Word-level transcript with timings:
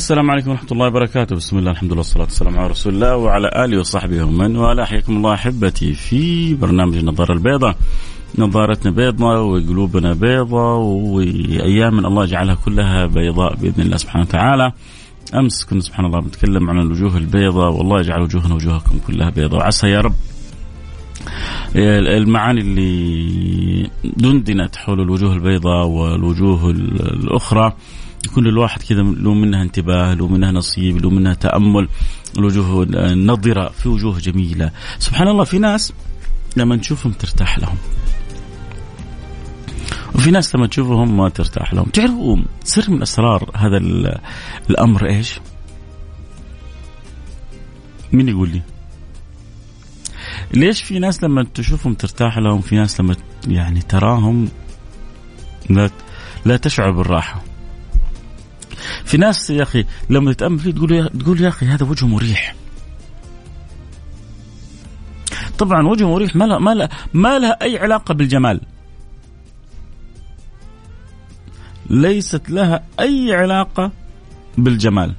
السلام 0.00 0.30
عليكم 0.30 0.50
ورحمة 0.50 0.68
الله 0.72 0.86
وبركاته، 0.86 1.36
بسم 1.36 1.58
الله 1.58 1.70
الحمد 1.70 1.92
لله 1.92 1.98
والصلاة 1.98 2.24
والسلام 2.24 2.58
على 2.58 2.66
رسول 2.68 2.94
الله 2.94 3.16
وعلى 3.16 3.50
آله 3.64 3.78
وصحبه 3.78 4.24
ومن 4.24 4.56
والاه، 4.56 4.84
حياكم 4.84 5.16
الله 5.16 5.34
أحبتي 5.34 5.92
في 5.92 6.54
برنامج 6.54 6.96
النظارة 6.96 7.32
البيضاء. 7.32 7.76
نظارتنا 8.38 8.90
بيضاء 8.90 9.42
وقلوبنا 9.42 10.12
بيضاء 10.12 10.78
وأيام 10.78 11.96
من 11.96 12.06
الله 12.06 12.24
جعلها 12.24 12.54
كلها 12.54 13.06
بيضاء 13.06 13.54
بإذن 13.56 13.82
الله 13.82 13.96
سبحانه 13.96 14.24
وتعالى. 14.24 14.72
أمس 15.34 15.64
كنا 15.64 15.80
سبحان 15.80 16.06
الله 16.06 16.20
بنتكلم 16.20 16.70
عن 16.70 16.78
الوجوه 16.78 17.16
البيضاء 17.16 17.72
والله 17.72 18.00
يجعل 18.00 18.22
وجوهنا 18.22 18.54
وجوهكم 18.54 18.98
كلها 19.06 19.30
بيضاء 19.30 19.60
وعسى 19.60 19.86
يا 19.86 20.00
رب 20.00 20.14
المعاني 21.76 22.60
اللي 22.60 23.90
دندنت 24.04 24.76
حول 24.76 25.00
الوجوه 25.00 25.32
البيضاء 25.32 25.86
والوجوه 25.86 26.70
الأخرى 26.70 27.72
يكون 28.24 28.46
الواحد 28.46 28.82
كذا 28.82 29.02
له 29.02 29.34
منها 29.34 29.62
انتباه 29.62 30.14
له 30.14 30.28
منها 30.28 30.52
نصيب 30.52 30.96
له 30.96 31.10
منها 31.10 31.34
تأمل 31.34 31.88
الوجوه 32.38 32.82
النضرة 32.82 33.68
في 33.68 33.88
وجوه 33.88 34.18
جميلة. 34.18 34.70
سبحان 34.98 35.28
الله 35.28 35.44
في 35.44 35.58
ناس 35.58 35.92
لما 36.56 36.76
تشوفهم 36.76 37.12
ترتاح 37.12 37.58
لهم. 37.58 37.76
وفي 40.14 40.30
ناس 40.30 40.54
لما 40.56 40.66
تشوفهم 40.66 41.16
ما 41.16 41.28
ترتاح 41.28 41.74
لهم. 41.74 41.84
تعرفوا 41.84 42.36
سر 42.64 42.90
من 42.90 43.02
أسرار 43.02 43.50
هذا 43.56 43.76
الأمر 44.70 45.06
إيش؟ 45.06 45.40
مين 48.12 48.28
يقول 48.28 48.48
لي؟ 48.48 48.62
ليش 50.54 50.82
في 50.82 50.98
ناس 50.98 51.24
لما 51.24 51.46
تشوفهم 51.54 51.94
ترتاح 51.94 52.38
لهم 52.38 52.60
في 52.60 52.76
ناس 52.76 53.00
لما 53.00 53.16
يعني 53.48 53.80
تراهم 53.80 54.48
لا 55.70 55.90
لا 56.44 56.56
تشعر 56.56 56.90
بالراحة؟ 56.90 57.49
في 59.04 59.16
ناس 59.16 59.50
يا 59.50 59.62
أخي 59.62 59.84
لما 60.10 60.32
تتأمل 60.32 60.58
فيه 60.58 60.70
تقول 60.70 61.08
تقول 61.08 61.40
يا 61.40 61.48
أخي 61.48 61.66
هذا 61.66 61.84
وجه 61.86 62.06
مريح. 62.06 62.54
طبعا 65.58 65.86
وجه 65.86 66.08
مريح 66.08 66.36
ما 66.36 66.44
لها 66.44 66.58
ما 66.58 66.74
لها 66.74 66.88
ما 67.14 67.38
لها 67.38 67.62
أي 67.62 67.78
علاقة 67.78 68.14
بالجمال. 68.14 68.60
ليست 71.90 72.50
لها 72.50 72.84
أي 73.00 73.34
علاقة 73.34 73.92
بالجمال. 74.58 75.14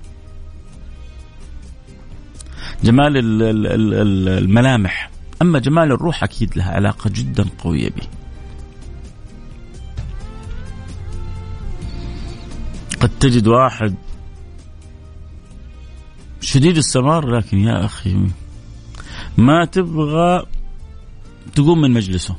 جمال 2.83 3.13
الملامح. 4.37 5.11
أما 5.41 5.59
جمال 5.59 5.91
الروح 5.91 6.23
أكيد 6.23 6.57
لها 6.57 6.71
علاقة 6.71 7.09
جدا 7.13 7.45
قوية 7.59 7.89
به 7.89 8.20
قد 13.01 13.09
تجد 13.19 13.47
واحد 13.47 13.95
شديد 16.41 16.77
السمار 16.77 17.27
لكن 17.27 17.57
يا 17.59 17.85
أخي 17.85 18.17
ما 19.37 19.65
تبغى 19.65 20.45
تقوم 21.55 21.81
من 21.81 21.91
مجلسه 21.91 22.35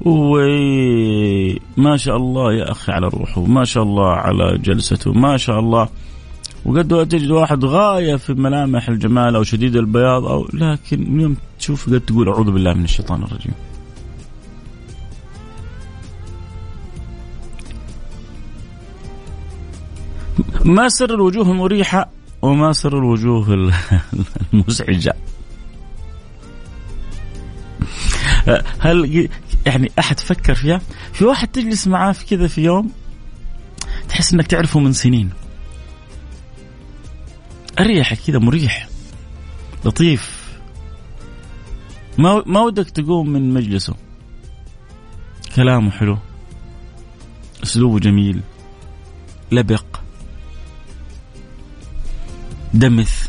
وما 0.00 1.96
شاء 1.96 2.16
الله 2.16 2.52
يا 2.52 2.70
أخي 2.70 2.92
على 2.92 3.08
روحه 3.08 3.44
ما 3.44 3.64
شاء 3.64 3.82
الله 3.82 4.10
على 4.10 4.58
جلسته 4.58 5.12
ما 5.12 5.36
شاء 5.36 5.58
الله 5.58 5.88
وقد 6.64 7.08
تجد 7.08 7.30
واحد 7.30 7.64
غاية 7.64 8.16
في 8.16 8.34
ملامح 8.34 8.88
الجمال 8.88 9.36
أو 9.36 9.42
شديد 9.42 9.76
البياض 9.76 10.24
أو 10.24 10.48
لكن 10.52 11.20
يوم 11.20 11.36
تشوف 11.58 11.90
قد 11.90 12.00
تقول 12.00 12.28
أعوذ 12.28 12.50
بالله 12.50 12.74
من 12.74 12.84
الشيطان 12.84 13.22
الرجيم. 13.22 13.54
ما 20.64 20.88
سر 20.88 21.14
الوجوه 21.14 21.50
المريحة 21.50 22.10
وما 22.42 22.72
سر 22.72 22.98
الوجوه 22.98 23.54
المزعجة. 24.54 25.14
هل 28.78 29.28
يعني 29.66 29.92
أحد 29.98 30.20
فكر 30.20 30.54
فيها؟ 30.54 30.80
في 31.12 31.24
واحد 31.24 31.48
تجلس 31.48 31.86
معاه 31.86 32.12
في 32.12 32.26
كذا 32.26 32.46
في 32.48 32.64
يوم 32.64 32.92
تحس 34.08 34.34
إنك 34.34 34.46
تعرفه 34.46 34.80
من 34.80 34.92
سنين. 34.92 35.30
اريح 37.78 38.14
كذا 38.14 38.38
مريح 38.38 38.88
لطيف 39.84 40.44
ما 42.18 42.42
ما 42.46 42.60
ودك 42.60 42.90
تقوم 42.90 43.28
من 43.28 43.54
مجلسه 43.54 43.94
كلامه 45.56 45.90
حلو 45.90 46.18
أسلوبه 47.62 47.98
جميل 47.98 48.40
لبق 49.52 49.93
دمث. 52.74 53.28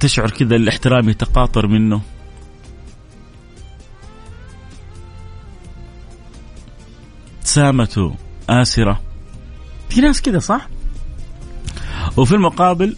تشعر 0.00 0.30
كذا 0.30 0.56
الاحترام 0.56 1.08
يتقاطر 1.08 1.66
منه. 1.66 2.00
ابتسامته 7.38 8.16
آسرة. 8.50 9.02
في 9.88 10.00
ناس 10.00 10.22
كذا 10.22 10.38
صح؟ 10.38 10.68
وفي 12.16 12.34
المقابل 12.34 12.96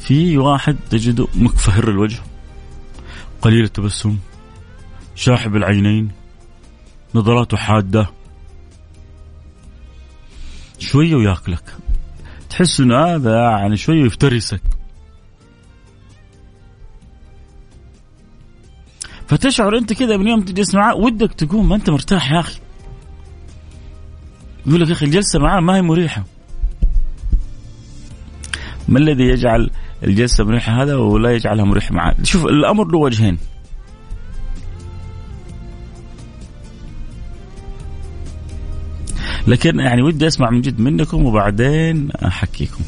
في 0.00 0.38
واحد 0.38 0.76
تجده 0.90 1.26
مكفهر 1.34 1.88
الوجه. 1.88 2.20
قليل 3.40 3.64
التبسم. 3.64 4.18
شاحب 5.14 5.56
العينين. 5.56 6.10
نظراته 7.14 7.56
حادة. 7.56 8.10
شوية 10.78 11.14
وياكلك. 11.14 11.64
تحس 12.52 12.80
انه 12.80 13.04
هذا 13.04 13.34
يعني 13.34 13.76
شوية 13.76 14.04
يفترسك. 14.04 14.60
فتشعر 19.26 19.78
أنت 19.78 19.92
كذا 19.92 20.16
من 20.16 20.28
يوم 20.28 20.40
تجلس 20.40 20.74
معاه 20.74 20.94
ودك 20.94 21.32
تقوم 21.32 21.68
ما 21.68 21.76
أنت 21.76 21.90
مرتاح 21.90 22.32
يا 22.32 22.40
أخي. 22.40 22.60
يقول 24.66 24.80
لك 24.80 24.88
يا 24.88 24.92
أخي 24.92 25.06
الجلسة 25.06 25.38
معاه 25.38 25.60
ما 25.60 25.76
هي 25.76 25.82
مريحة. 25.82 26.24
ما 28.88 28.98
الذي 28.98 29.24
يجعل 29.24 29.70
الجلسة 30.04 30.44
مريحة 30.44 30.82
هذا 30.82 30.96
ولا 30.96 31.30
يجعلها 31.32 31.64
مريحة 31.64 31.94
معاه 31.94 32.14
شوف 32.22 32.46
الأمر 32.46 32.88
له 32.88 32.98
وجهين. 32.98 33.38
لكن 39.46 39.78
يعني 39.78 40.02
ودي 40.02 40.26
أسمع 40.26 40.50
من 40.50 40.60
جد 40.60 40.80
منكم 40.80 41.24
وبعدين 41.24 42.10
أحكيكم. 42.10 42.84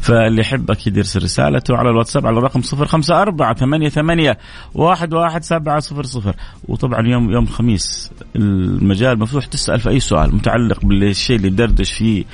فاللي 0.00 0.40
يحب 0.40 0.70
أكيد 0.70 0.96
يرسل 0.96 1.22
رسالته 1.22 1.76
على 1.76 1.90
الواتساب 1.90 2.26
على 2.26 2.38
الرقم 2.38 2.62
صفر 2.62 2.86
خمسة 2.86 3.22
أربعة 3.22 3.54
ثمانية 3.54 3.88
ثمانية 3.88 4.38
واحد 4.74 5.14
واحد 5.14 5.44
سبعة 5.44 5.80
صفر 5.80 6.02
صفر. 6.02 6.36
وطبعا 6.68 7.08
يوم 7.08 7.30
يوم 7.30 7.44
الخميس 7.44 8.10
المجال 8.36 9.18
مفتوح 9.18 9.46
تسأل 9.46 9.80
في 9.80 9.88
أي 9.88 10.00
سؤال 10.00 10.34
متعلق 10.34 10.84
بالشيء 10.84 11.36
اللي 11.36 11.50
دردش 11.50 11.92
فيه 11.92 12.24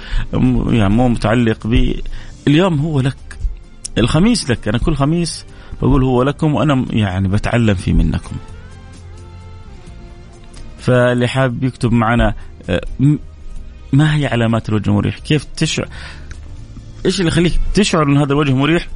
يعني 0.71 0.95
مو 0.95 1.09
متعلق 1.09 1.67
ب 1.67 1.95
اليوم 2.49 2.79
هو 2.79 3.01
لك. 3.01 3.39
الخميس 3.99 4.51
لك. 4.51 4.69
أنا 4.69 4.79
كل 4.79 4.95
خميس 4.95 5.45
بقول 5.83 6.05
هو 6.05 6.23
لكم 6.23 6.55
وأنا 6.55 6.85
يعني 6.91 7.29
بتعلم 7.29 7.75
فيه 7.75 7.93
منكم. 7.93 8.37
فاللي 10.79 11.29
حاب 11.29 11.65
يكتب 11.65 11.93
معنا 11.93 12.35
ما 13.93 14.17
هي 14.17 14.27
علامات 14.27 14.69
الوجه 14.69 14.91
المريح؟ 14.91 15.19
كيف 15.19 15.45
تشعر 15.45 15.89
إيش 17.07 17.21
اللي 17.21 17.29
يخليك 17.29 17.61
تشعر 17.75 18.03
إن 18.03 18.17
هذا 18.17 18.33
الوجه 18.33 18.55
مريح؟ 18.55 18.89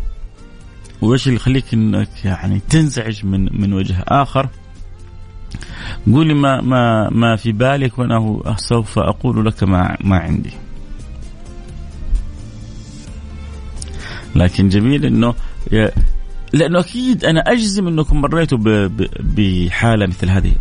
وإيش 1.02 1.26
اللي 1.26 1.36
يخليك 1.36 1.74
إنك 1.74 2.24
يعني 2.24 2.60
تنزعج 2.70 3.24
من 3.24 3.60
من 3.60 3.72
وجه 3.72 4.04
آخر؟ 4.08 4.48
قولي 6.12 6.34
ما 6.34 6.60
ما 6.60 7.10
ما 7.10 7.36
في 7.36 7.52
بالك 7.52 7.98
وأنا 7.98 8.40
سوف 8.56 8.98
أقول 8.98 9.46
لك 9.46 9.62
ما 9.62 9.96
ما 10.00 10.18
عندي. 10.18 10.50
لكن 14.36 14.68
جميل 14.68 15.04
إنه 15.04 15.34
لأنه 16.52 16.80
أكيد 16.80 17.24
أنا 17.24 17.40
أجزم 17.40 17.88
إنكم 17.88 18.20
مريتوا 18.20 18.58
بحالة 19.20 20.06
مثل 20.06 20.30
هذه. 20.30 20.52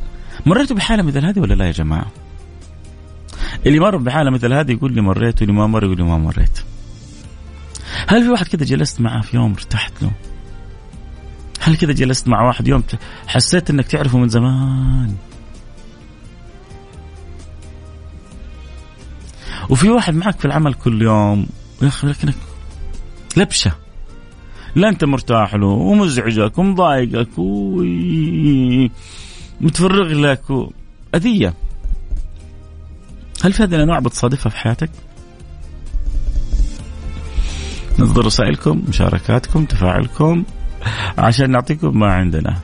مريتوا 0.45 0.75
بحالة 0.75 1.04
مثل 1.04 1.25
هذه 1.25 1.39
ولا 1.39 1.54
لا 1.54 1.65
يا 1.65 1.71
جماعة؟ 1.71 2.06
اللي 3.65 3.79
مر 3.79 3.97
بحاله 3.97 4.29
مثل 4.29 4.53
هذه 4.53 4.71
يقول 4.71 4.94
لي 4.94 5.01
مريت 5.01 5.41
واللي 5.41 5.53
ما 5.53 5.67
مر 5.67 5.83
يقول 5.83 5.97
لي 5.97 6.03
ما 6.03 6.17
مريت. 6.17 6.59
هل 8.07 8.23
في 8.23 8.29
واحد 8.29 8.47
كذا 8.47 8.65
جلست 8.65 9.01
معه 9.01 9.21
في 9.21 9.38
يوم 9.38 9.51
ارتحت 9.51 10.01
له؟ 10.01 10.11
هل 11.59 11.77
كذا 11.77 11.91
جلست 11.91 12.27
مع 12.27 12.41
واحد 12.47 12.67
يوم 12.67 12.83
حسيت 13.27 13.69
إنك 13.69 13.88
تعرفه 13.88 14.17
من 14.17 14.29
زمان؟ 14.29 15.15
وفي 19.69 19.89
واحد 19.89 20.15
معك 20.15 20.39
في 20.39 20.45
العمل 20.45 20.73
كل 20.73 21.01
يوم 21.01 21.47
يا 21.81 21.88
أخي 21.88 22.07
لكنك 22.07 22.35
لبشة 23.38 23.71
لا 24.75 24.89
أنت 24.89 25.03
مرتاح 25.03 25.55
له 25.55 25.67
ومزعجك 25.67 26.57
ومضايقك 26.57 27.29
ومتفرغ 29.61 30.13
لك 30.13 30.50
و... 30.50 30.71
اذيه 31.15 31.53
هل 33.43 33.53
في 33.53 33.63
هذه 33.63 33.75
الأنواع 33.75 33.99
بتصادفها 33.99 34.49
في 34.49 34.57
حياتك؟ 34.57 34.89
ننتظر 37.99 38.25
رسائلكم 38.25 38.83
مشاركاتكم 38.87 39.65
تفاعلكم 39.65 40.43
عشان 41.17 41.51
نعطيكم 41.51 41.99
ما 41.99 42.13
عندنا. 42.13 42.57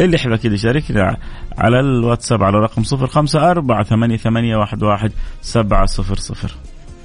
اللي 0.00 0.16
يحب 0.16 0.32
أكيد 0.32 0.52
يشاركنا 0.52 1.16
على 1.58 1.80
الواتساب 1.80 2.42
على 2.42 2.58
رقم 2.58 2.82
صفر 2.82 3.06
خمسة 3.06 3.50
أربعة 3.50 3.84
ثمانية, 3.84 4.16
ثمانية 4.16 4.56
واحد, 4.56 4.82
واحد 4.82 5.12
سبعة 5.42 5.86
صفر 5.86 6.16
صفر. 6.16 6.54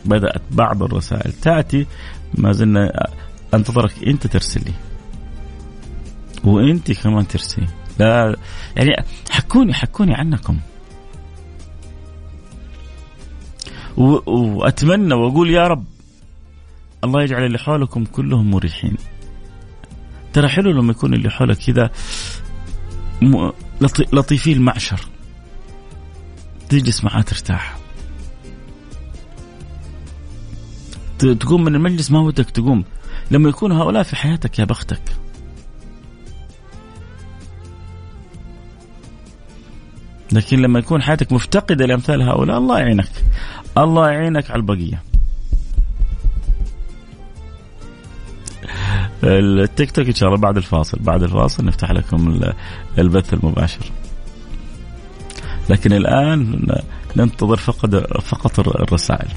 بدأت 0.05 0.41
بعض 0.51 0.83
الرسائل 0.83 1.31
تأتي 1.31 1.85
ما 2.37 2.51
زلنا 2.51 3.07
أنتظرك. 3.53 4.07
أنت 4.07 4.27
ترسل 4.27 4.61
لي 4.65 4.73
وأنت 6.43 6.91
كمان 6.91 7.27
ترسلي. 7.27 7.67
لا 7.99 8.35
يعني 8.75 8.91
حكوني 9.29 9.73
حكوني 9.73 10.13
عنكم. 10.15 10.57
وأتمنى 13.97 15.13
وأقول 15.13 15.49
يا 15.49 15.67
رب 15.67 15.83
الله 17.03 17.23
يجعل 17.23 17.45
اللي 17.45 17.59
حولكم 17.59 18.05
كلهم 18.05 18.51
مريحين. 18.51 18.97
ترى 20.33 20.47
حلو 20.47 20.71
لما 20.71 20.91
يكون 20.91 21.13
اللي 21.13 21.29
حولك 21.29 21.57
كذا 21.57 21.91
لطيفي 24.13 24.53
المعشر 24.53 24.99
تجلس 26.69 27.03
معاه 27.03 27.21
ترتاح. 27.21 27.77
تقوم 31.19 31.63
من 31.63 31.75
المجلس 31.75 32.11
ما 32.11 32.19
ودك 32.19 32.49
تقوم. 32.49 32.83
لما 33.31 33.49
يكون 33.49 33.71
هؤلاء 33.71 34.03
في 34.03 34.15
حياتك 34.15 34.59
يا 34.59 34.65
بختك. 34.65 35.01
لكن 40.31 40.61
لما 40.61 40.79
يكون 40.79 41.01
حياتك 41.01 41.31
مفتقدة 41.31 41.85
لأمثال 41.85 42.21
هؤلاء 42.21 42.57
الله 42.57 42.79
يعينك. 42.79 43.11
الله 43.77 44.09
يعينك 44.09 44.51
على 44.51 44.59
البقية. 44.59 45.03
التيك 49.23 49.91
توك 49.91 50.07
إن 50.07 50.13
شاء 50.13 50.29
الله 50.29 50.41
بعد 50.41 50.57
الفاصل 50.57 51.00
بعد 51.00 51.23
الفاصل 51.23 51.65
نفتح 51.65 51.91
لكم 51.91 52.41
البث 52.97 53.33
المباشر. 53.33 53.91
لكن 55.69 55.94
الآن 55.94 56.68
ننتظر 57.15 57.57
فقط 57.57 57.95
فقط 58.21 58.59
الرسائل. 58.59 59.31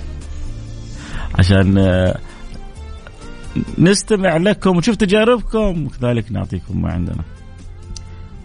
عشان 1.39 1.79
نستمع 3.79 4.37
لكم 4.37 4.77
ونشوف 4.77 4.97
تجاربكم. 4.97 5.87
وكذلك 5.87 6.33
نعطيكم 6.33 6.83
ما 6.83 6.93
عندنا. 6.93 7.23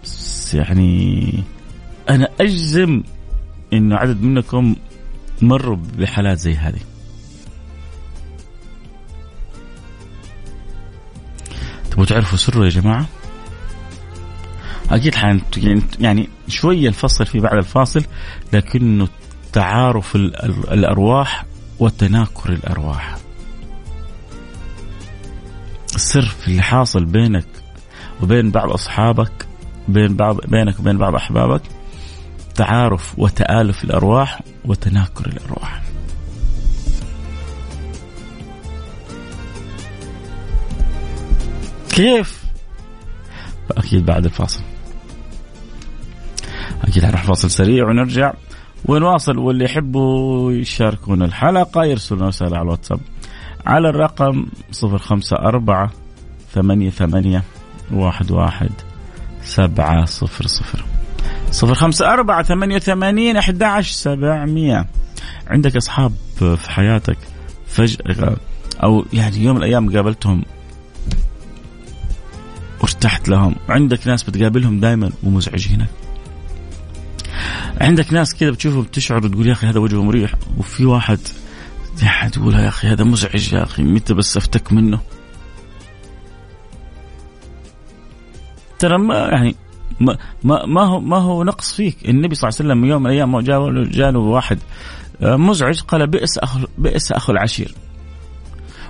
بس 0.03 0.53
يعني 0.53 1.33
أنا 2.09 2.29
أجزم 2.41 3.03
إنه 3.73 3.95
عدد 3.95 4.21
منكم 4.21 4.75
مروا 5.41 5.77
بحالات 5.97 6.37
زي 6.37 6.55
هذه. 6.55 6.79
تبغوا 11.91 12.05
تعرفوا 12.05 12.37
سره 12.37 12.63
يا 12.63 12.69
جماعة؟ 12.69 13.05
أكيد 14.91 15.15
حن 15.15 15.41
يعني 15.99 16.29
شوية 16.47 16.89
نفصل 16.89 17.25
فيه 17.25 17.39
بعد 17.39 17.57
الفاصل 17.57 18.03
لكنه 18.53 19.07
تعارف 19.53 20.15
الأرواح 20.15 21.45
وتناكر 21.79 22.53
الأرواح. 22.53 23.17
السر 25.95 26.21
في 26.21 26.47
اللي 26.47 26.61
حاصل 26.61 27.05
بينك 27.05 27.47
وبين 28.21 28.51
بعض 28.51 28.71
أصحابك 28.71 29.47
بين 29.87 30.15
بعض 30.15 30.37
بينك 30.45 30.79
وبين 30.79 30.97
بعض 30.97 31.15
أحبابك 31.15 31.61
تعارف 32.59 33.19
وتآلف 33.19 33.83
الأرواح 33.83 34.41
وتناكر 34.65 35.25
الأرواح. 35.25 35.81
كيف؟ 41.89 42.43
أكيد 43.71 44.05
بعد 44.05 44.25
الفاصل. 44.25 44.61
أكيد 46.81 47.05
حنروح 47.05 47.23
فاصل 47.23 47.49
سريع 47.49 47.87
ونرجع 47.87 48.33
ونواصل 48.85 49.37
واللي 49.37 49.65
يحبوا 49.65 50.51
يشاركون 50.51 51.23
الحلقة 51.23 51.85
يرسلون 51.85 52.27
رسالة 52.27 52.57
على 52.57 52.63
الواتساب 52.63 52.99
على 53.65 53.89
الرقم 53.89 54.45
صفر 54.71 54.97
خمسة 54.97 55.37
أربعة 55.37 55.91
ثمانية 56.51 56.89
ثمانية 56.89 57.43
واحد 57.91 58.31
واحد 58.31 58.71
سبعة 59.41 60.05
صفر 60.05 60.47
صفر. 60.47 60.98
صفر 61.51 61.73
خمسة 61.73 62.13
أربعة 62.13 62.43
ثمانية 62.43 62.75
وثمانين 62.75 63.37
أحد 63.37 63.63
عشر 63.63 63.91
سبعمية. 63.91 64.85
عندك 65.47 65.75
أصحاب 65.75 66.13
في 66.37 66.71
حياتك 66.71 67.17
فجأة 67.67 68.37
أو 68.83 69.05
يعني 69.13 69.37
يوم 69.37 69.55
من 69.55 69.63
الأيام 69.63 69.95
قابلتهم 69.95 70.43
وارتحت 72.81 73.29
لهم. 73.29 73.55
عندك 73.69 74.07
ناس 74.07 74.23
بتقابلهم 74.23 74.79
دائما 74.79 75.11
ومزعجينك. 75.23 75.89
عندك 77.81 78.13
ناس 78.13 78.35
كذا 78.35 78.51
بتشوفه 78.51 78.81
بتشعر 78.81 79.25
وتقول 79.25 79.47
يا 79.47 79.51
أخي 79.51 79.67
هذا 79.67 79.79
وجهه 79.79 80.03
مريح 80.03 80.33
وفي 80.57 80.85
واحد 80.85 81.19
يعني 82.03 82.29
تقول 82.29 82.53
يا 82.53 82.67
أخي 82.67 82.87
هذا 82.87 83.03
مزعج 83.03 83.53
يا 83.53 83.63
أخي 83.63 83.83
متى 83.83 84.13
بس 84.13 84.37
أفتك 84.37 84.73
منه؟ 84.73 84.99
ترى 88.79 88.97
ما 88.97 89.15
يعني 89.15 89.55
ما 89.99 90.17
ما 90.43 90.65
ما 90.65 90.81
هو 90.81 90.99
ما 90.99 91.17
هو 91.17 91.43
نقص 91.43 91.75
فيك. 91.75 92.09
النبي 92.09 92.35
صلى 92.35 92.49
الله 92.49 92.59
عليه 92.59 92.69
وسلم 92.69 92.85
يوم 92.85 93.03
من 93.03 93.09
الأيام 93.09 93.39
جاء 93.39 94.11
له 94.11 94.19
واحد 94.19 94.59
آه، 95.21 95.35
مزعج 95.35 95.81
قال 95.81 96.07
بئس 96.07 96.37
اخو 96.37 96.59
بئس 96.77 97.11
اخو 97.11 97.31
العشير. 97.31 97.75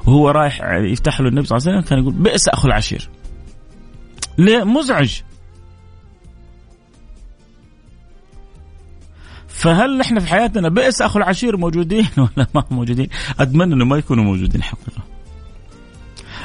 وهو 0.05 0.29
رايح 0.29 0.61
يفتح 0.63 1.21
له 1.21 1.27
النبي 1.27 1.47
صلى 1.47 1.57
الله 1.57 1.69
عليه 1.69 1.77
وسلم 1.77 1.89
كان 1.89 1.99
يقول 1.99 2.13
بئس 2.13 2.47
اخو 2.47 2.67
العشير. 2.67 3.09
ليه؟ 4.37 4.63
مزعج. 4.63 5.21
فهل 9.47 10.01
إحنا 10.01 10.19
في 10.19 10.27
حياتنا 10.27 10.69
بئس 10.69 11.01
اخو 11.01 11.19
العشير 11.19 11.57
موجودين 11.57 12.07
ولا 12.17 12.47
ما 12.55 12.63
موجودين؟ 12.71 13.07
أتمنى 13.39 13.73
إنه 13.73 13.85
ما 13.85 13.97
يكونوا 13.97 14.23
موجودين 14.23 14.63
حقيقه. 14.63 15.03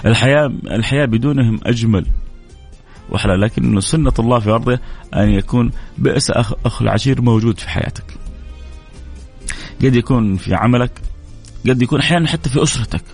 الحياة 0.07 0.47
الحياة 0.67 1.05
بدونهم 1.05 1.61
أجمل. 1.67 2.07
واحلى 3.11 3.37
لكن 3.37 3.81
سنة 3.81 4.13
الله 4.19 4.39
في 4.39 4.51
أرضه 4.51 4.79
أن 5.15 5.29
يكون 5.29 5.71
بئس 5.99 6.31
اخ 6.31 6.83
العشير 6.83 7.23
موجود 7.23 7.59
في 7.59 7.69
حياتك. 7.69 8.05
قد 9.85 9.97
يكون 9.97 10.37
في 10.37 10.55
عملك 10.55 11.01
قد 11.69 11.83
يكون 11.83 12.01
أحيانا 12.01 12.29
حتى 12.29 12.51
في 12.51 12.63
أسرتك. 12.63 13.05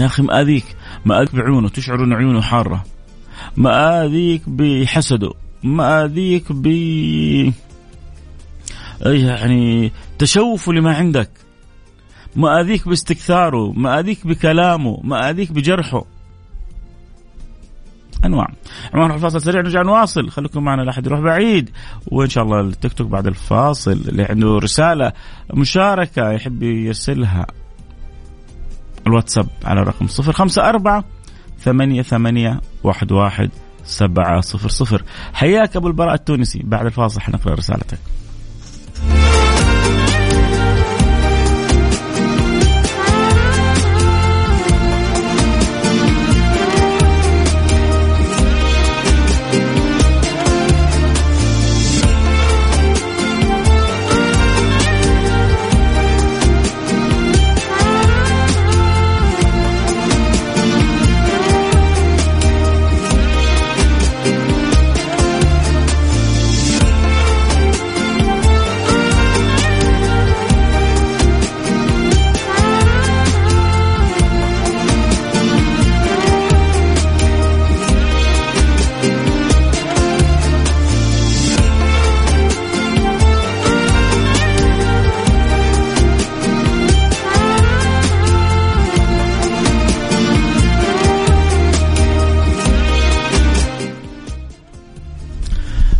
يا 0.00 0.06
أخي 0.06 0.22
مآذيك 0.22 0.76
مآذيك 1.04 1.34
بعيونه 1.34 1.68
تشعر 1.68 2.04
ان 2.04 2.12
عيونه 2.12 2.40
حارة 2.40 2.84
مآذيك 3.56 4.48
بحسده 4.48 5.32
مآذيك 5.62 6.52
ب 6.52 6.66
يعني 9.00 9.92
تشوفه 10.18 10.72
لما 10.72 10.94
عندك 10.96 11.30
مآذيك 12.36 12.88
باستكثاره 12.88 13.72
مآذيك 13.72 14.26
بكلامه 14.26 15.00
مآذيك 15.04 15.52
بجرحه. 15.52 16.04
انواع 18.24 18.46
عموما 18.94 19.14
الفاصل 19.14 19.42
سريع 19.42 19.60
نرجع 19.60 19.82
نواصل. 19.82 20.30
خليكم 20.30 20.64
معنا 20.64 20.82
لا 20.82 20.90
أحد 20.90 21.06
يروح 21.06 21.20
بعيد. 21.20 21.70
وإن 22.06 22.28
شاء 22.28 22.44
الله 22.44 22.60
التيك 22.60 22.92
توك 22.92 23.06
بعد 23.06 23.26
الفاصل 23.26 23.92
اللي 23.92 24.22
عنده 24.22 24.58
رسالة 24.58 25.12
مشاركة 25.54 26.30
يحب 26.30 26.62
يرسلها. 26.62 27.46
الواتساب 29.06 29.48
على 29.64 29.82
رقم 29.82 30.06
صفر 30.06 30.32
خمسة 30.32 30.68
أربعة 30.68 31.04
ثمانية 31.58 32.02
ثمانية 32.02 32.60
واحد 32.84 33.12
واحد 33.12 33.50
سبعة 33.84 34.40
صفر 34.40 34.68
صفر. 34.68 35.02
حياك 35.32 35.76
أبو 35.76 35.88
البراء 35.88 36.14
التونسي. 36.14 36.62
بعد 36.64 36.86
الفاصل 36.86 37.20
حنقرأ 37.20 37.54
رسالتك. 37.54 37.98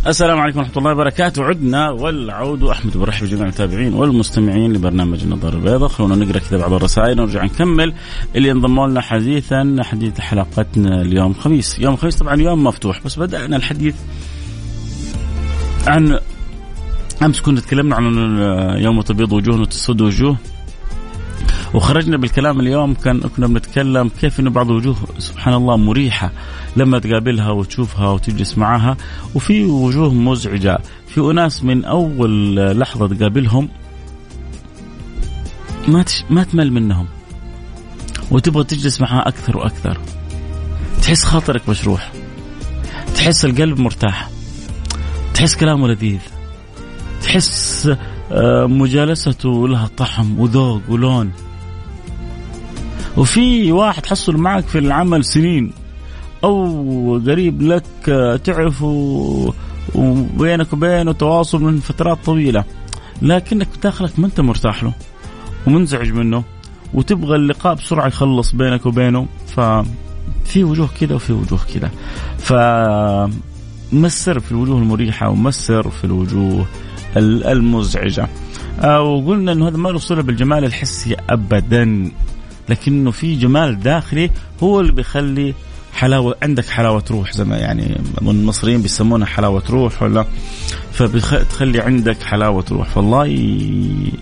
السلام 0.07 0.39
عليكم 0.39 0.59
ورحمة 0.59 0.77
الله 0.77 0.91
وبركاته. 0.91 1.43
عدنا 1.43 1.89
والعود 1.89 2.63
أحمد 2.63 2.97
برحب 2.97 3.25
جميع 3.25 3.43
المتابعين 3.43 3.93
والمستمعين 3.93 4.73
لبرنامج 4.73 5.23
النظر 5.23 5.53
البيضاء. 5.53 5.89
خلونا 5.89 6.15
نقرأ 6.15 6.39
كذا 6.39 6.57
بعض 6.57 6.73
الرسائل 6.73 7.21
ونرجع 7.21 7.43
نكمل 7.43 7.93
اللي 8.35 8.51
انضموا 8.51 8.87
لنا 8.87 9.01
حديثا 9.01 9.75
حديث 9.81 10.19
حلقتنا 10.19 11.01
اليوم 11.01 11.33
خميس. 11.33 11.79
يوم 11.79 11.95
خميس 11.95 12.15
طبعا 12.15 12.35
يوم 12.35 12.63
مفتوح 12.63 13.03
بس 13.05 13.19
بدأنا 13.19 13.55
الحديث 13.55 13.95
عن 15.87 16.19
أمس 17.23 17.41
كنا 17.41 17.61
تكلمنا 17.61 17.95
عن 17.95 18.37
يوم 18.77 19.01
تبيض 19.01 19.33
وجوه 19.33 19.61
وتسود 19.61 20.01
وجوه. 20.01 20.37
وخرجنا 21.73 22.17
بالكلام 22.17 22.59
اليوم 22.59 22.93
كان 22.93 23.19
كنا 23.19 23.47
بنتكلم 23.47 24.09
كيف 24.21 24.39
إنه 24.39 24.49
بعض 24.49 24.69
الوجوه 24.69 24.95
سبحان 25.17 25.53
الله 25.53 25.77
مريحة 25.77 26.31
لما 26.75 26.99
تقابلها 26.99 27.51
وتشوفها 27.51 28.09
وتجلس 28.09 28.57
معها 28.57 28.97
وفي 29.35 29.65
وجوه 29.65 30.13
مزعجة. 30.13 30.79
في 31.07 31.21
أناس 31.21 31.63
من 31.63 31.85
أول 31.85 32.55
لحظة 32.79 33.07
تقابلهم 33.07 33.69
ما 35.87 36.03
تش... 36.03 36.23
ما 36.29 36.43
تمل 36.43 36.71
منهم 36.71 37.07
وتبغى 38.31 38.63
تجلس 38.63 39.01
معها 39.01 39.27
أكثر 39.27 39.57
وأكثر. 39.57 39.97
تحس 41.01 41.23
خاطرك 41.23 41.69
مشروح. 41.69 42.11
تحس 43.15 43.45
القلب 43.45 43.79
مرتاح. 43.79 44.29
تحس 45.33 45.55
كلامه 45.55 45.87
لذيذ. 45.87 46.19
تحس 47.21 47.91
آه، 48.31 48.65
مجالسته 48.65 49.67
لها 49.67 49.89
طعم 49.97 50.39
وذوق 50.39 50.81
ولون. 50.89 51.31
وفي 53.17 53.71
واحد 53.71 54.05
حصل 54.05 54.37
معك 54.37 54.67
في 54.67 54.77
العمل 54.77 55.25
سنين 55.25 55.71
أو 56.43 57.21
قريب 57.27 57.61
لك 57.61 57.85
تعرفه 58.43 59.53
وبينك 59.95 60.73
وبينه 60.73 61.11
تواصل 61.11 61.61
من 61.63 61.79
فترات 61.79 62.17
طويلة 62.25 62.63
لكنك 63.21 63.67
داخلك 63.83 64.19
ما 64.19 64.25
أنت 64.25 64.39
مرتاح 64.39 64.83
له 64.83 64.93
ومنزعج 65.67 66.11
منه 66.11 66.43
وتبغى 66.93 67.35
اللقاء 67.35 67.73
بسرعة 67.73 68.07
يخلص 68.07 68.55
بينك 68.55 68.85
وبينه 68.85 69.27
ففي 69.47 70.63
وجوه 70.63 70.89
كذا 70.99 71.15
وفي 71.15 71.33
وجوه 71.33 71.59
كذا 71.73 71.91
ف 72.37 72.53
ما 73.91 74.07
السر 74.07 74.39
في 74.39 74.51
الوجوه 74.51 74.77
المريحة 74.77 75.29
وما 75.29 75.49
السر 75.49 75.89
في 75.89 76.03
الوجوه 76.03 76.65
المزعجة؟ 77.17 78.27
وقلنا 78.83 79.51
إنه 79.51 79.67
هذا 79.67 79.77
ما 79.77 79.89
له 79.89 79.99
صلة 79.99 80.21
بالجمال 80.21 80.65
الحسي 80.65 81.15
ابدا. 81.29 82.11
لكنه 82.69 83.11
في 83.11 83.35
جمال 83.35 83.79
داخلي 83.79 84.31
هو 84.63 84.79
اللي 84.79 84.91
بيخلي 84.91 85.53
حلاوة 85.93 86.35
عندك 86.43 86.65
حلاوة 86.65 87.03
روح 87.11 87.33
زي 87.33 87.43
ما 87.43 87.57
يعني 87.57 88.01
المصريين 88.21 88.81
بيسمونها 88.81 89.27
حلاوة 89.27 89.63
روح 89.69 90.03
ولا؟ 90.03 90.25
فبتخلي 90.91 91.81
عندك 91.81 92.23
حلاوة 92.23 92.65
روح 92.71 92.89
فالله 92.89 93.25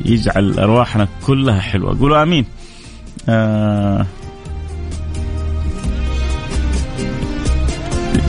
يجعل 0.05 0.59
أرواحنا 0.59 1.07
كلها 1.27 1.59
حلوة. 1.59 1.99
قولوا 1.99 2.23
آمين. 2.23 2.45
آه 3.29 4.05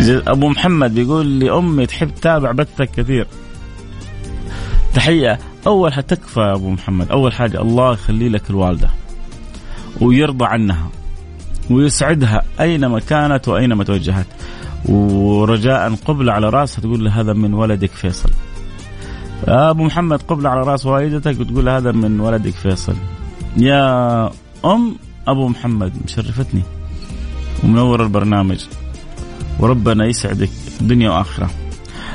أبو 0.01 0.49
محمد 0.49 0.95
بيقول 0.95 1.27
لي 1.27 1.51
امي 1.51 1.87
تحب 1.87 2.15
تتابع 2.15 2.53
بثك 2.53 2.91
كثير. 2.91 3.27
تحية. 4.95 5.39
أول 5.67 5.93
حتكفى 5.93 6.41
يا 6.41 6.55
أبو 6.55 6.71
محمد 6.71 7.11
أول 7.11 7.33
حاجة 7.33 7.61
الله 7.61 7.93
يخلي 7.93 8.29
لك 8.29 8.51
الوالدة. 8.51 8.91
ويرضى 10.01 10.45
عنها 10.45 10.89
ويسعدها 11.71 12.43
أينما 12.61 13.01
كانت 13.01 13.49
وأينما 13.49 13.85
توجهت. 13.85 14.27
ورجاء 14.89 15.95
قبل 15.95 16.31
على 16.31 16.49
رأسها 16.49 16.81
تقول 16.81 17.05
له 17.05 17.21
هذا 17.21 17.33
من 17.33 17.55
ولدك 17.55 17.91
فيصل. 17.91 18.31
أبو 19.49 19.85
محمد 19.85 20.23
قبل 20.23 20.47
على 20.47 20.61
رأس 20.61 20.87
والدتك 20.87 21.41
وتقول 21.41 21.69
هذا 21.69 21.93
من 21.93 22.21
ولدك 22.21 22.53
فيصل. 22.53 22.95
يا 23.57 24.31
أم 24.65 24.97
أبو 25.29 25.49
محمد 25.49 25.93
مشرفتني 26.05 26.63
ومنور 27.65 28.03
البرنامج. 28.03 28.67
وربنا 29.61 30.07
يسعدك 30.07 30.51
دنيا 30.81 31.11
وآخرة. 31.11 31.51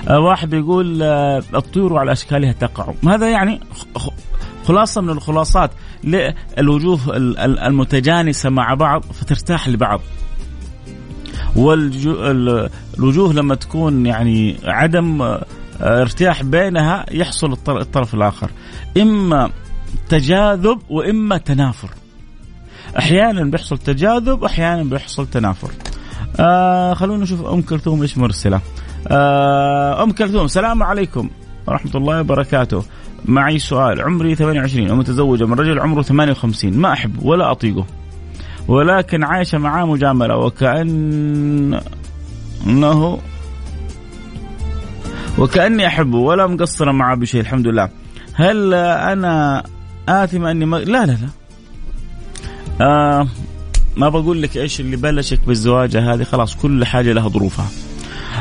آه 0.08 0.20
واحد 0.20 0.54
يقول 0.54 1.04
آه 1.04 1.44
الطيور 1.56 1.98
على 1.98 2.12
أشكالها 2.12 2.52
تقع. 2.52 2.94
هذا 3.08 3.30
يعني 3.30 3.60
خلاصة 4.66 5.02
من 5.02 5.10
الخلاصات 5.10 5.72
للوجوه 6.04 7.00
المتجانسة 7.68 8.50
مع 8.50 8.74
بعض 8.74 9.02
فترتاح 9.02 9.70
لبعض. 9.70 10.02
والوجوه 11.56 13.34
لما 13.34 13.56
تكون 13.56 14.06
يعني 14.06 14.58
عدم 14.64 15.22
آه، 15.22 15.46
ارتياح 15.82 16.44
بينها 16.44 17.06
يحصل 17.12 17.52
الطرف 17.68 18.14
الآخر. 18.16 18.52
إما 18.98 19.50
تجاذب 20.10 20.80
وإما 20.90 21.38
تنافر. 21.38 21.90
أحيانا 22.98 23.44
بيحصل 23.44 23.78
تجاذب 23.78 24.44
أحيانا 24.44 24.84
بيحصل 24.84 25.28
تنافر. 25.28 25.72
آه 26.40 26.94
خلونا 26.94 27.24
نشوف 27.24 27.46
أم 27.46 27.62
كلثوم 27.62 28.02
إيش 28.02 28.18
مرسلة. 28.18 28.62
آه 29.08 30.04
أم 30.04 30.12
كلثوم 30.12 30.46
السلام 30.46 30.84
عليكم 30.84 31.30
ورحمة 31.68 31.92
الله 31.96 32.20
وبركاته. 32.20 32.84
معي 33.26 33.60
سؤال. 33.60 34.02
عمري 34.02 34.36
28 34.36 34.92
ومتزوجة 34.92 35.46
من 35.46 35.54
رجل 35.54 35.80
عمره 35.80 36.02
58 36.02 36.74
ما 36.74 36.94
أحب 36.94 37.24
ولا 37.24 37.52
أطيقه. 37.52 37.86
ولكن 38.68 39.24
عايشة 39.24 39.58
معاه 39.58 39.86
مجاملة 39.86 40.38
وكأن 40.38 41.82
أنه 42.68 43.20
وكأني 45.38 45.88
أحبه 45.88 46.18
ولا 46.18 46.48
مقصرة 46.48 46.92
معاه 46.92 47.16
بشيء 47.16 47.42
الحمد 47.42 47.68
لله. 47.68 47.90
هل 48.34 48.74
أنا 48.74 49.64
آثمة 50.10 50.52
أني 50.52 50.66
ما... 50.66 50.78
لا 50.78 51.06
لا 51.06 51.12
لا. 51.12 51.30
آه 52.82 53.28
ما 53.98 54.10
بقول 54.10 54.42
لك 54.42 54.58
إيش 54.58 54.80
اللي 54.80 54.98
بلشك 54.98 55.40
بالزواجه 55.48 56.14
هذه 56.14 56.24
خلاص 56.24 56.56
كل 56.56 56.86
حاجة 56.86 57.14
لها 57.14 57.30
ظروفها. 57.30 57.68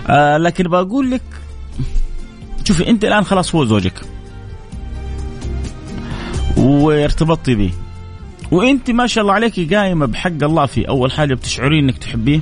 آه 0.08 0.36
لكن 0.36 0.64
بقول 0.68 1.10
لك 1.10 1.22
شوفي 2.64 2.90
أنت 2.90 3.04
الآن 3.04 3.24
خلاص 3.24 3.54
هو 3.54 3.64
زوجك. 3.64 4.00
وارتبطتي 6.60 7.54
به 7.54 7.72
وانت 8.50 8.90
ما 8.90 9.06
شاء 9.06 9.22
الله 9.22 9.34
عليك 9.34 9.74
قايمة 9.74 10.06
بحق 10.06 10.42
الله 10.42 10.66
فيه 10.66 10.88
أول 10.88 11.12
حاجة 11.12 11.34
بتشعرين 11.34 11.84
إنك 11.84 11.98
تحبيه. 11.98 12.40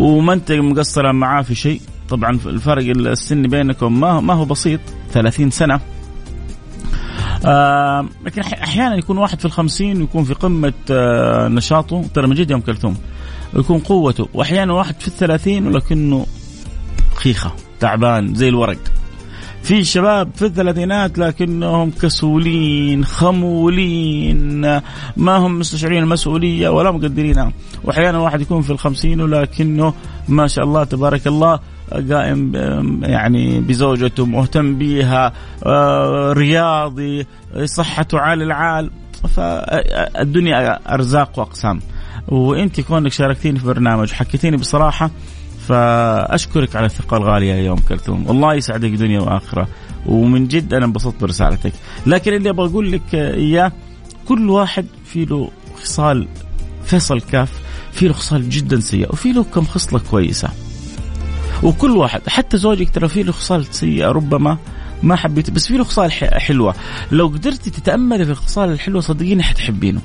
وما 0.00 0.32
أنت 0.32 0.52
مقصرة 0.52 1.12
معاه 1.12 1.42
في 1.42 1.54
شيء. 1.54 1.80
طبعا 2.08 2.30
الفرق 2.30 2.84
السن 2.96 3.42
بينكم 3.42 4.00
ما 4.00 4.20
ما 4.20 4.34
هو 4.34 4.44
بسيط. 4.44 4.80
30 5.12 5.50
سنة. 5.50 5.80
آه 7.44 8.08
لكن 8.24 8.40
أحيانا 8.42 8.96
يكون 8.96 9.18
واحد 9.18 9.38
في 9.38 9.44
الخمسين 9.44 10.00
ويكون 10.00 10.24
في 10.24 10.34
قمة 10.34 10.72
آه 10.90 11.48
نشاطه. 11.48 12.04
ترى 12.14 12.26
من 12.26 12.34
جد 12.34 12.50
يا 12.50 12.56
ام 12.56 12.60
كلثوم. 12.60 12.96
ويكون 13.54 13.78
قوته. 13.78 14.28
واحيانا 14.34 14.72
واحد 14.72 15.00
في 15.00 15.08
الثلاثين 15.08 15.66
ولكنه 15.66 16.26
خيخة 17.14 17.52
تعبان 17.80 18.34
زي 18.34 18.48
الورق. 18.48 18.78
في 19.62 19.84
شباب 19.84 20.30
في 20.34 20.44
الثلاثينات 20.44 21.18
لكنهم 21.18 21.90
كسولين 21.90 23.04
خمولين 23.04 24.60
ما 25.16 25.36
هم 25.36 25.58
مستشعرين 25.58 26.02
المسؤولية 26.02 26.68
ولا 26.68 26.90
مقدرينها 26.90 27.52
وأحيانا 27.84 28.18
واحد 28.18 28.40
يكون 28.40 28.62
في 28.62 28.70
الخمسين 28.70 29.20
ولكنه 29.20 29.94
ما 30.28 30.46
شاء 30.46 30.64
الله 30.64 30.84
تبارك 30.84 31.26
الله 31.26 31.60
قائم 32.10 32.52
يعني 33.02 33.60
بزوجته 33.60 34.26
مهتم 34.26 34.78
بها 34.78 35.32
آه، 35.66 36.32
رياضي 36.32 37.26
صحته 37.64 38.18
عال 38.18 38.42
العال. 38.42 38.90
فالدنيا 39.36 40.94
أرزاق 40.94 41.38
وأقسام. 41.38 41.80
وإنت 42.28 42.80
كونك 42.80 43.12
شاركتيني 43.12 43.58
في 43.58 43.66
برنامج 43.66 44.12
حكيتيني 44.12 44.56
بصراحة 44.56 45.10
فأشكرك 45.68 46.76
على 46.76 46.86
الثقة 46.86 47.16
الغالية 47.16 47.54
يا 47.54 47.72
ام 47.72 47.76
كلثوم 47.76 48.26
والله 48.26 48.54
يسعدك 48.54 48.90
دنيا 48.90 49.20
وآخرة. 49.20 49.68
ومن 50.06 50.48
جد 50.48 50.74
أنا 50.74 50.84
انبسطت 50.84 51.20
برسالتك. 51.20 51.72
لكن 52.06 52.32
اللي 52.32 52.50
أبغى 52.50 52.70
أقول 52.70 52.92
لك 52.92 53.14
إياه 53.14 53.72
كل 54.28 54.50
واحد 54.50 54.86
في 55.04 55.24
له 55.24 55.50
خصال 55.82 56.28
فيصل 56.84 57.20
كاف 57.20 57.50
في 57.92 58.06
له 58.06 58.12
خصال 58.12 58.48
جدا 58.48 58.80
سيئه 58.80 59.08
وفي 59.08 59.32
له 59.32 59.44
كم 59.44 59.64
خصلة 59.64 60.00
كويسة. 60.10 60.48
وكل 61.62 61.90
واحد 61.90 62.20
حتى 62.28 62.56
زوجك 62.56 62.90
ترى 62.90 63.08
في 63.08 63.22
له 63.22 63.32
خصال 63.32 63.66
سيئه 63.70 64.06
ربما 64.06 64.58
ما 65.02 65.16
حبيت 65.16 65.50
بس 65.50 65.66
في 65.66 65.76
له 65.76 65.84
خصال 65.84 66.12
حلوة. 66.12 66.74
لو 67.12 67.26
قدرتي 67.26 67.70
تتأملي 67.70 68.24
في 68.24 68.30
الخصال 68.30 68.70
الحلوة 68.70 69.00
صدقيني 69.00 69.42
حتحبينه. 69.42 70.00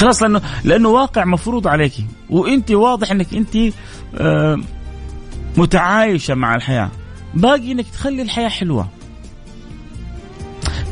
خلاص 0.00 0.22
لأنه 0.22 0.40
لأنه 0.64 0.88
واقع 0.88 1.24
مفروض 1.24 1.66
عليك. 1.68 1.92
وأنت 2.30 2.70
واضح 2.70 3.10
إنك 3.10 3.34
أنت 3.34 3.56
آه، 4.14 4.58
متعايشة 5.56 6.34
مع 6.34 6.54
الحياة. 6.54 6.90
باقي 7.34 7.72
إنك 7.72 7.86
تخلي 7.88 8.22
الحياة 8.22 8.48
حلوة. 8.48 8.88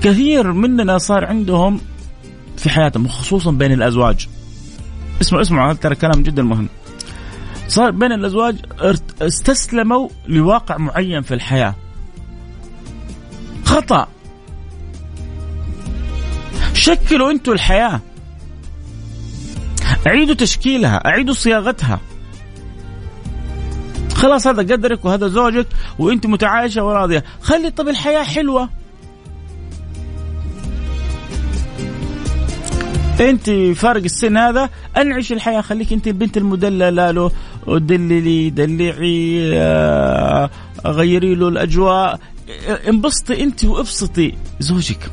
كثير 0.03 0.53
مننا 0.53 0.99
صار 0.99 1.25
عندهم 1.25 1.81
في 2.57 2.71
حياتهم 2.71 3.09
خصوصا 3.09 3.51
بين 3.51 3.73
الأزواج. 3.73 4.29
اسمعوا 5.21 5.43
اسمعوا 5.43 5.73
ترى 5.73 5.95
كلام 5.95 6.23
جدا 6.23 6.43
مهم. 6.43 6.69
صار 7.69 7.91
بين 7.91 8.13
الأزواج 8.13 8.57
استسلموا 9.23 10.09
لواقع 10.27 10.77
معين 10.77 11.23
في 11.23 11.35
الحياة. 11.35 11.75
خطأ. 13.65 14.09
شكلوا 16.73 17.31
أنتم 17.31 17.53
الحياة. 17.53 18.01
اعيدوا 20.07 20.35
تشكيلها 20.35 20.97
اعيدوا 20.97 21.35
صياغتها. 21.35 22.01
خلاص 24.15 24.47
هذا 24.47 24.63
قدرك 24.75 25.05
وهذا 25.05 25.29
زوجك 25.29 25.67
وأنت 25.99 26.27
متعايشة 26.27 26.85
وراضية. 26.85 27.25
خلي 27.41 27.71
طب 27.71 27.89
الحياة 27.89 28.23
حلوة. 28.23 28.69
أنت 33.21 33.51
فارق 33.51 34.03
السن 34.03 34.37
هذا 34.37 34.71
أنعش 34.97 35.33
الحياة. 35.33 35.61
خليك 35.61 35.93
أنت 35.93 36.07
البنت 36.07 36.37
المدلله 36.37 37.11
له 37.11 37.31
دللي 37.69 38.51
دلعي 38.51 39.51
آه، 39.55 40.51
غيري 40.87 41.35
له 41.35 41.49
الأجواء. 41.49 42.21
انبسطي 42.89 43.43
أنت 43.43 43.65
وابسطي 43.65 44.35
زوجك. 44.61 45.11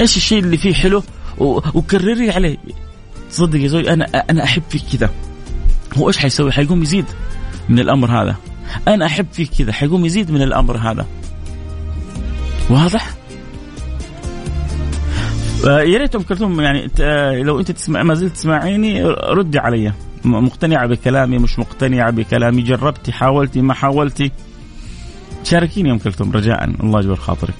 إيش 0.00 0.16
الشيء 0.16 0.38
اللي 0.38 0.56
فيه 0.56 0.74
حلو؟ 0.74 1.02
وكرري 1.40 2.30
عليه. 2.30 2.56
تصدق 3.30 3.60
يا 3.60 3.68
زوجي 3.68 3.92
أنا 3.92 4.04
أنا 4.04 4.44
أحب 4.44 4.62
فيك 4.70 4.82
كذا. 4.92 5.10
هو 5.96 6.08
إيش 6.08 6.18
حيسوي؟ 6.18 6.52
حيقوم 6.52 6.82
يزيد 6.82 7.04
من 7.68 7.78
الأمر 7.78 8.22
هذا. 8.22 8.36
أنا 8.88 9.06
أحب 9.06 9.26
فيك 9.32 9.50
كذا 9.58 9.72
حيقوم 9.72 10.04
يزيد 10.04 10.30
من 10.30 10.42
الأمر 10.42 10.76
هذا. 10.76 11.06
واضح؟ 12.70 13.10
آه، 15.66 15.80
يا 15.80 15.98
ريت 15.98 16.14
ام 16.14 16.22
كلثوم 16.22 16.60
يعني 16.60 16.90
آه، 17.00 17.42
لو 17.42 17.60
أنت 17.60 17.70
تسمع 17.70 18.02
ما 18.02 18.14
زلت 18.14 18.32
تسمعيني 18.32 19.02
ردي 19.04 19.58
علي. 19.58 19.92
مقتنعه 20.24 20.86
بكلامي 20.86 21.38
مش 21.38 21.58
مقتنعه 21.58 22.10
بكلامي. 22.10 22.62
جربتي 22.62 23.12
حاولتي 23.12 23.60
ما 23.60 23.74
حاولتي. 23.74 24.32
شاركيني 25.44 25.92
ام 25.92 25.98
كلثوم 25.98 26.32
رجاء. 26.32 26.64
الله 26.64 27.00
يجبر 27.00 27.16
خاطرك. 27.16 27.54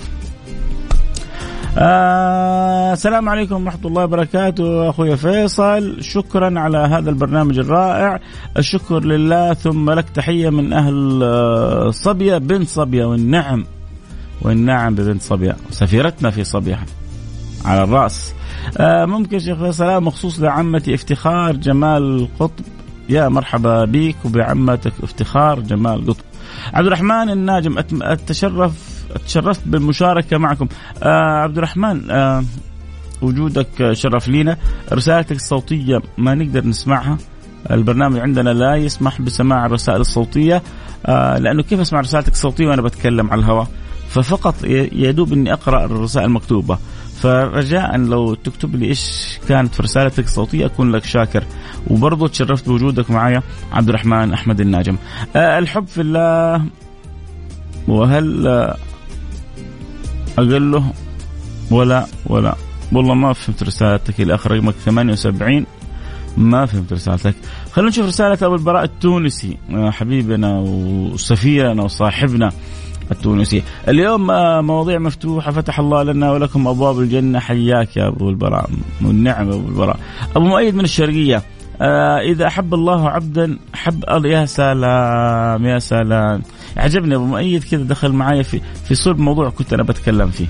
آه 1.80 2.92
السلام 2.92 3.28
عليكم 3.28 3.64
ورحمة 3.64 3.80
الله 3.84 4.04
وبركاته 4.04 4.90
أخوي 4.90 5.16
فيصل. 5.16 6.02
شكرا 6.02 6.60
على 6.60 6.78
هذا 6.78 7.10
البرنامج 7.10 7.58
الرائع. 7.58 8.20
الشكر 8.56 9.04
لله. 9.04 9.54
ثم 9.54 9.90
لك 9.90 10.10
تحية 10.10 10.50
من 10.50 10.72
أهل 10.72 11.20
آه، 11.22 11.90
صبية 11.90 12.38
بنت 12.38 12.68
صبية 12.68 13.04
والنعم. 13.04 13.64
والنعم 14.42 14.94
ببنت 14.94 15.22
صبية. 15.22 15.56
سفيرتنا 15.70 16.30
في 16.30 16.44
صبية. 16.44 16.78
على 17.64 17.82
الرأس. 17.82 18.34
آه 18.78 19.04
ممكن 19.04 19.38
شيخ 19.38 19.58
فيصل 19.58 20.02
مخصوص 20.02 20.40
لعمتي 20.40 20.94
افتخار 20.94 21.56
جمال 21.56 22.28
قطب. 22.40 22.64
يا 23.08 23.28
مرحبا 23.28 23.84
بك 23.84 24.16
وبعمتك 24.24 24.92
افتخار 25.02 25.60
جمال 25.60 26.06
قطب. 26.06 26.24
عبد 26.74 26.86
الرحمن 26.86 27.30
الناجم 27.30 27.78
أتشرف 28.02 28.97
تشرفت 29.26 29.60
بالمشاركة 29.66 30.38
معكم. 30.38 30.68
آه 31.02 31.42
عبد 31.42 31.58
الرحمن 31.58 32.10
آه 32.10 32.44
وجودك 33.22 33.92
شرف 33.92 34.28
لينا. 34.28 34.56
رسالتك 34.92 35.36
الصوتية 35.36 36.02
ما 36.18 36.34
نقدر 36.34 36.66
نسمعها. 36.66 37.18
البرنامج 37.70 38.18
عندنا 38.18 38.50
لا 38.50 38.74
يسمح 38.74 39.22
بسماع 39.22 39.66
الرسائل 39.66 40.00
الصوتية 40.00 40.62
آه 41.06 41.38
لأنه 41.38 41.62
كيف 41.62 41.80
أسمع 41.80 42.00
رسالتك 42.00 42.32
الصوتية 42.32 42.66
وأنا 42.66 42.82
بتكلم 42.82 43.30
على 43.30 43.38
الهواء؟ 43.38 43.66
ففقط 44.08 44.54
يدوب 44.92 45.32
إني 45.32 45.52
أقرأ 45.52 45.84
الرسائل 45.84 46.26
المكتوبة. 46.26 46.78
فرجاء 47.22 47.96
لو 47.96 48.34
تكتب 48.34 48.76
لي 48.76 48.86
إيش 48.86 49.38
كانت 49.48 49.74
في 49.74 49.82
رسالتك 49.82 50.24
الصوتية 50.24 50.66
أكون 50.66 50.92
لك 50.92 51.04
شاكر. 51.04 51.44
وبرضه 51.86 52.28
تشرفت 52.28 52.68
بوجودك 52.68 53.10
معايا 53.10 53.42
عبد 53.72 53.88
الرحمن 53.88 54.32
أحمد 54.32 54.60
الناجم. 54.60 54.96
أه 55.36 55.58
الحب 55.58 55.86
في 55.86 56.00
الله 56.00 56.64
وهل 57.88 58.46
أقل 60.38 60.70
له 60.72 60.92
ولا 61.70 62.06
ولا. 62.26 62.54
والله 62.92 63.14
ما 63.14 63.32
فهمت 63.32 63.62
رسالتك 63.62 64.20
إلى 64.20 64.34
آخر 64.34 64.50
رقمك 64.50 64.74
78 64.74 65.66
ما 66.36 66.66
فهمت 66.66 66.92
رسالتك. 66.92 67.34
خلينا 67.72 67.90
نشوف 67.90 68.06
رسالة 68.06 68.38
أبو 68.42 68.54
البراء 68.54 68.84
التونسي 68.84 69.56
آه، 69.74 69.90
حبيبنا 69.90 70.58
وسفيرنا 70.58 71.82
وصاحبنا 71.82 72.52
التونسي. 73.10 73.62
اليوم 73.88 74.30
آه، 74.30 74.60
مواضيع 74.60 74.98
مفتوحة 74.98 75.52
فتح 75.52 75.78
الله 75.78 76.02
لنا 76.02 76.32
ولكم 76.32 76.66
أبواب 76.68 76.98
الجنة. 76.98 77.38
حياك 77.38 77.96
يا 77.96 78.08
أبو 78.08 78.30
البراء. 78.30 78.70
والنعم 79.04 79.48
أبو 79.48 79.68
البراء. 79.68 79.98
أبو 80.36 80.46
مؤيد 80.46 80.74
من 80.74 80.84
الشرقية. 80.84 81.42
إذا 81.80 82.46
أحب 82.46 82.74
الله 82.74 83.08
عبدا 83.08 83.58
حب 83.74 84.04
يا 84.24 84.46
سلام 84.46 85.64
يا 85.64 85.78
سلام. 85.78 86.42
عجبني 86.76 87.14
أبو 87.14 87.24
مؤيد 87.24 87.64
كذا 87.64 87.82
دخل 87.82 88.12
معي 88.12 88.44
في 88.44 88.60
في 88.84 88.94
صلب 88.94 89.18
موضوع 89.18 89.50
كنت 89.50 89.72
أنا 89.72 89.82
بتكلم 89.82 90.30
فيه. 90.30 90.46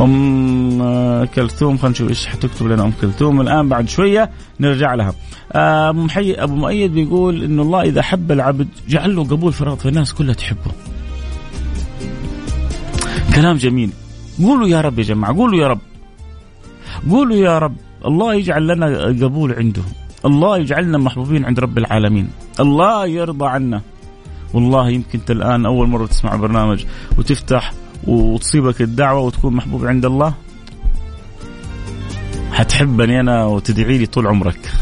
أم 0.00 0.82
آه، 0.82 1.24
كلثوم 1.24 1.76
خلينا 1.76 1.90
نشوف 1.90 2.08
إيش 2.08 2.26
حتكتب 2.26 2.66
لنا. 2.66 2.84
أم 2.84 2.92
كلثوم 3.00 3.40
الآن 3.40 3.68
بعد 3.68 3.88
شوية 3.88 4.30
نرجع 4.60 4.94
لها. 4.94 5.14
آه، 5.52 5.92
محي 5.92 6.32
أبو 6.32 6.54
مؤيد 6.54 6.94
بيقول 6.94 7.44
انه 7.44 7.62
الله 7.62 7.82
إذا 7.82 8.02
حب 8.02 8.32
العبد 8.32 8.68
جعل 8.88 9.16
له 9.16 9.24
قبول 9.24 9.52
فراغ 9.52 9.76
فالناس 9.76 10.14
كلها 10.14 10.34
تحبه. 10.34 10.72
كلام 13.34 13.56
جميل. 13.56 13.90
قولوا 14.42 14.68
يا 14.68 14.80
رب 14.80 14.98
يا 14.98 15.04
جماعة 15.04 15.36
قولوا 15.36 15.58
يا 15.58 15.68
رب. 15.68 15.80
قولوا 17.10 17.36
يا 17.36 17.58
رب. 17.58 17.76
الله 18.06 18.34
يجعل 18.34 18.66
لنا 18.66 18.86
قبول 19.04 19.52
عنده 19.52 19.82
الله 20.24 20.58
يجعلنا 20.58 20.98
محبوبين 20.98 21.44
عند 21.44 21.60
رب 21.60 21.78
العالمين. 21.78 22.28
الله 22.60 23.06
يرضى 23.06 23.46
عنا. 23.46 23.82
والله 24.54 24.88
يمكن 24.88 25.18
أنت 25.18 25.30
الآن 25.30 25.66
أول 25.66 25.88
مرة 25.88 26.06
تسمع 26.06 26.36
برنامج 26.36 26.84
وتفتح 27.18 27.72
وتصيبك 28.06 28.82
الدعوة 28.82 29.20
وتكون 29.20 29.54
محبوب 29.54 29.86
عند 29.86 30.04
الله. 30.04 30.34
حتحبني 32.52 33.20
أنا 33.20 33.44
وتدعي 33.44 33.98
لي 33.98 34.06
طول 34.06 34.26
عمرك. 34.26 34.60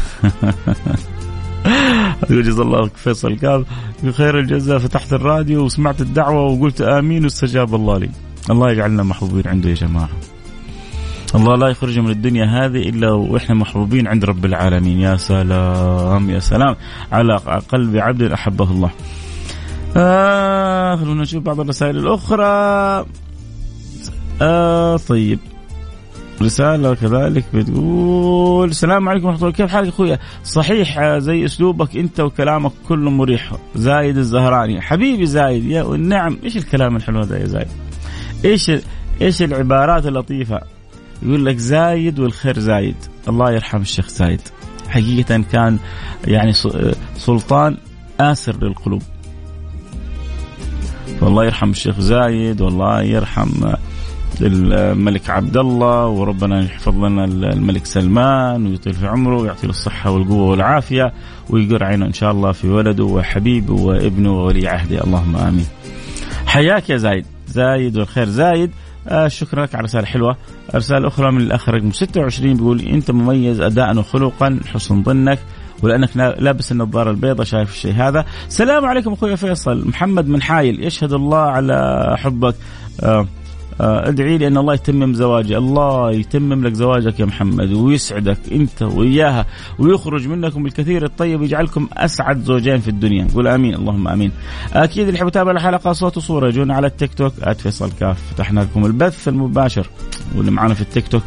جزا 2.29 2.63
الله 2.63 2.89
فيصل 2.95 3.37
قال 3.39 3.65
بخير 4.03 4.39
الجزاء 4.39 4.79
فتحت 4.79 5.13
الراديو 5.13 5.63
وسمعت 5.63 6.01
الدعوة 6.01 6.43
وقلت 6.43 6.81
آمين 6.81 7.23
واستجاب 7.23 7.75
الله 7.75 7.97
لي. 7.97 8.09
الله 8.49 8.71
يجعلنا 8.71 9.03
محبوبين 9.03 9.47
عنده 9.47 9.69
يا 9.69 9.75
جماعة. 9.75 10.09
الله 11.35 11.55
لا 11.55 11.67
يخرج 11.67 11.99
من 11.99 12.09
الدنيا 12.09 12.45
هذه 12.45 12.89
إلا 12.89 13.11
وإحنا 13.11 13.55
محبوبين 13.55 14.07
عند 14.07 14.25
رب 14.25 14.45
العالمين. 14.45 14.99
يا 14.99 15.15
سلام 15.15 16.29
يا 16.29 16.39
سلام. 16.39 16.75
على 17.11 17.35
قلب 17.69 17.97
عبد 17.97 18.21
أحبه 18.21 18.71
الله. 18.71 18.91
آه 19.97 20.95
خلونا 20.95 21.21
نشوف 21.21 21.43
بعض 21.43 21.59
الرسائل 21.59 21.97
الأخرى. 21.97 23.05
آه 24.41 24.97
طيب. 24.97 25.39
رسالة 26.41 26.93
كذلك 26.95 27.45
بتقول 27.53 28.69
السلام 28.69 29.09
عليكم 29.09 29.25
ورحمة 29.25 29.41
الله. 29.41 29.51
كيف 29.51 29.71
حالك 29.71 29.87
أخويا؟ 29.87 30.19
صحيح 30.43 30.99
آه، 30.99 31.19
زي 31.19 31.45
أسلوبك 31.45 31.97
أنت 31.97 32.19
وكلامك 32.19 32.71
كله 32.87 33.09
مريح. 33.09 33.51
زايد 33.75 34.17
الزهراني. 34.17 34.81
حبيبي 34.81 35.25
زايد 35.25 35.65
يا 35.65 35.83
نعم. 35.83 36.37
إيش 36.43 36.57
الكلام 36.57 36.95
الحلو 36.95 37.19
هذا 37.19 37.37
يا 37.37 37.45
زايد؟ 37.45 37.67
إيش 38.45 38.71
إيش 39.21 39.41
العبارات 39.41 40.05
اللطيفة؟ 40.05 40.61
يقول 41.25 41.45
لك 41.45 41.57
زايد 41.57 42.19
والخير 42.19 42.59
زايد. 42.59 42.95
الله 43.29 43.51
يرحم 43.51 43.81
الشيخ 43.81 44.09
زايد. 44.09 44.41
حقيقة 44.89 45.43
كان 45.51 45.77
يعني 46.27 46.53
سلطان 47.17 47.77
آسر 48.19 48.63
للقلوب. 48.63 49.01
فالله 51.21 51.45
يرحم 51.45 51.69
الشيخ 51.69 51.99
زايد 51.99 52.61
والله 52.61 53.01
يرحم 53.01 53.49
الملك 54.41 55.29
عبد 55.29 55.57
الله 55.57 56.07
وربنا 56.07 56.63
يحفظ 56.63 56.95
لنا 56.95 57.25
الملك 57.25 57.85
سلمان 57.85 58.67
ويطيل 58.67 58.93
في 58.93 59.07
عمره 59.07 59.41
ويعطي 59.41 59.67
له 59.67 59.69
الصحة 59.69 60.11
والقوة 60.11 60.49
والعافية 60.49 61.13
ويقر 61.49 61.83
عينه 61.83 62.05
إن 62.05 62.13
شاء 62.13 62.31
الله 62.31 62.51
في 62.51 62.67
ولده 62.67 63.03
وحبيبه 63.03 63.73
وابنه 63.73 64.31
وولي 64.31 64.67
عهده. 64.67 65.03
اللهم 65.03 65.35
آمين. 65.35 65.65
حياك 66.45 66.89
يا 66.89 66.97
زايد. 66.97 67.25
زايد 67.47 67.97
والخير. 67.97 68.29
زايد 68.29 68.71
آه 69.07 69.27
شكرا 69.27 69.65
لك 69.65 69.75
على 69.75 69.83
رسالة 69.83 70.05
حلوة. 70.05 70.37
رسالة 70.75 71.07
أخرى 71.07 71.31
من 71.31 71.41
الأخ 71.41 71.69
رقم 71.69 71.91
26 71.91 72.53
بيقول 72.53 72.81
أنت 72.81 73.11
مميز 73.11 73.61
أداء 73.61 73.97
وخلقا 73.97 74.59
حسن 74.73 75.03
ظنك 75.03 75.39
ولأنك 75.81 76.17
لابس 76.17 76.71
النظارة 76.71 77.11
البيضاء 77.11 77.45
شايف 77.45 77.71
الشيء 77.71 77.93
هذا. 77.93 78.25
سلام 78.49 78.85
عليكم 78.85 79.13
أخوي 79.13 79.37
فيصل. 79.37 79.87
محمد 79.87 80.27
من 80.27 80.41
حايل 80.41 80.83
يشهد 80.83 81.13
الله 81.13 81.37
على 81.37 82.05
حبك. 82.17 82.55
آه، 83.03 83.27
ادعي 83.83 84.37
لي 84.37 84.47
أن 84.47 84.57
الله 84.57 84.73
يتمم 84.73 85.13
زواجي، 85.13 85.57
الله 85.57 86.11
يتمم 86.11 86.67
لك 86.67 86.73
زواجك 86.73 87.19
يا 87.19 87.25
محمد 87.25 87.73
ويسعدك 87.73 88.37
أنت 88.51 88.81
وإياها 88.81 89.45
ويخرج 89.79 90.27
منكم 90.27 90.65
الكثير 90.65 91.05
الطيب 91.05 91.41
ويجعلكم 91.41 91.87
أسعد 91.93 92.43
زوجين 92.43 92.79
في 92.79 92.87
الدنيا، 92.87 93.27
قول 93.35 93.47
آمين 93.47 93.75
اللهم 93.75 94.07
آمين. 94.07 94.31
أكيد 94.73 95.07
اللي 95.07 95.17
يحب 95.19 95.27
يتابع 95.27 95.51
الحلقة 95.51 95.93
صوت 95.93 96.17
وصورة 96.17 96.47
يجونا 96.47 96.73
على 96.73 96.87
التيك 96.87 97.13
توك 97.13 97.33
@فيصل 97.33 97.91
كاف 97.99 98.33
فتحنا 98.33 98.59
لكم 98.59 98.85
البث 98.85 99.27
المباشر. 99.27 99.89
واللي 100.35 100.51
معنا 100.51 100.73
في 100.73 100.81
التيك 100.81 101.07
توك 101.07 101.23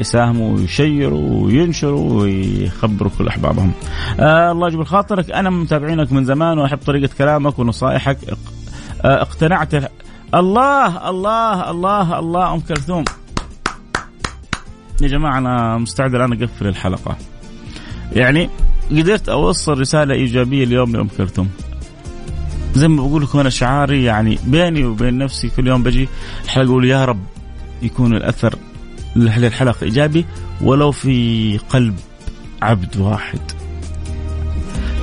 يساهموا 0.00 0.56
ويشيروا 0.56 1.44
وينشروا 1.44 2.22
ويخبروا 2.22 3.10
كل 3.18 3.28
أحبابهم. 3.28 3.72
آه 4.20 4.52
الله 4.52 4.68
يجبر 4.68 4.84
خاطرك. 4.84 5.30
أنا 5.30 5.50
متابعينك 5.50 6.12
من 6.12 6.24
زمان 6.24 6.58
وأحب 6.58 6.78
طريقة 6.78 7.10
كلامك 7.18 7.58
ونصائحك. 7.58 8.18
آه 8.30 8.36
اقتنعت 9.04 9.74
الله 10.34 11.10
الله 11.10 11.70
الله 11.70 12.18
الله 12.18 12.54
أم 12.54 12.60
كلثوم. 12.60 13.04
يا 15.02 15.08
جماعة 15.08 15.38
أنا 15.38 15.78
مستعد 15.78 16.14
الآن 16.14 16.32
أقفل 16.32 16.66
الحلقة. 16.66 17.16
يعني 18.12 18.50
قدرت 18.90 19.28
أوصل 19.28 19.80
رسالة 19.80 20.14
إيجابية 20.14 20.64
اليوم 20.64 20.96
لأم 20.96 21.08
كلثوم. 21.18 21.50
زي 22.74 22.88
ما 22.88 23.02
بقول 23.02 23.22
لكم 23.22 23.38
أنا 23.38 23.50
شعاري 23.50 24.04
يعني 24.04 24.38
بيني 24.46 24.84
وبين 24.84 25.18
نفسي 25.18 25.48
كل 25.48 25.66
يوم 25.66 25.82
بجي 25.82 26.08
حلقه 26.48 26.70
أقول 26.70 26.84
يا 26.84 27.04
رب 27.04 27.22
يكون 27.82 28.16
الأثر 28.16 28.58
للحلقة 29.16 29.84
إيجابي 29.84 30.24
ولو 30.60 30.92
في 30.92 31.58
قلب 31.58 31.96
عبد 32.62 32.96
واحد. 32.96 33.40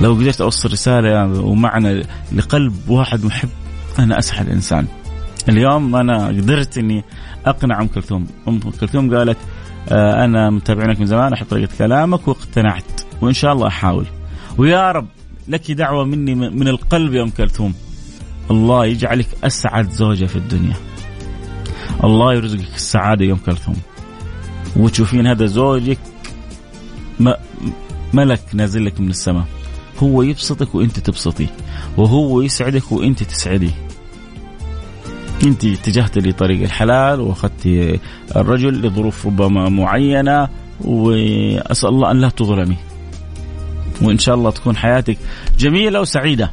لو 0.00 0.14
قدرت 0.14 0.40
أوصل 0.40 0.72
رسالة 0.72 1.40
ومعنى 1.40 2.02
لقلب 2.32 2.88
واحد 2.88 3.24
محب 3.24 3.48
أنا 3.98 4.18
اسعد 4.18 4.48
انسان. 4.48 4.86
اليوم 5.48 5.96
أنا 5.96 6.26
قدرت 6.26 6.78
إني 6.78 7.04
أقنع 7.46 7.80
أم 7.80 7.86
كلثوم، 7.86 8.26
أم 8.48 8.60
كلثوم 8.60 9.16
قالت 9.16 9.38
آه 9.88 10.24
أنا 10.24 10.50
متابعينك 10.50 11.00
من 11.00 11.06
زمان 11.06 11.32
أحب 11.32 11.46
طريقة 11.46 11.70
كلامك 11.78 12.28
واقتنعت 12.28 13.00
وإن 13.20 13.32
شاء 13.32 13.52
الله 13.52 13.66
أحاول. 13.66 14.06
ويا 14.58 14.92
رب 14.92 15.06
لك 15.48 15.70
دعوة 15.70 16.04
مني 16.04 16.34
من 16.34 16.68
القلب 16.68 17.14
يا 17.14 17.22
أم 17.22 17.30
كلثوم. 17.30 17.74
الله 18.50 18.86
يجعلك 18.86 19.26
أسعد 19.44 19.90
زوجة 19.90 20.24
في 20.24 20.36
الدنيا. 20.36 20.74
الله 22.04 22.34
يرزقك 22.34 22.74
السعادة 22.74 23.24
يا 23.24 23.32
أم 23.32 23.38
كلثوم. 23.46 23.76
وتشوفين 24.76 25.26
هذا 25.26 25.46
زوجك 25.46 25.98
ملك 28.14 28.42
نازل 28.54 28.84
لك 28.84 29.00
من 29.00 29.10
السماء. 29.10 29.44
هو 29.98 30.22
يبسطك 30.22 30.74
وأنت 30.74 31.00
تبسطي. 31.00 31.48
وهو 31.96 32.40
يسعدك 32.42 32.92
وانت 32.92 33.22
تسعدي. 33.22 33.70
انت 35.42 35.64
اتجهت 35.64 36.18
لطريق 36.18 36.62
الحلال 36.62 37.20
واخذت 37.20 37.66
الرجل 38.36 38.82
لظروف 38.82 39.26
ربما 39.26 39.68
معينة 39.68 40.48
وأسأل 40.80 41.88
الله 41.88 42.10
أن 42.10 42.20
لا 42.20 42.28
تظلمي. 42.28 42.76
وإن 44.02 44.18
شاء 44.18 44.34
الله 44.34 44.50
تكون 44.50 44.76
حياتك 44.76 45.18
جميلة 45.58 46.00
وسعيدة. 46.00 46.52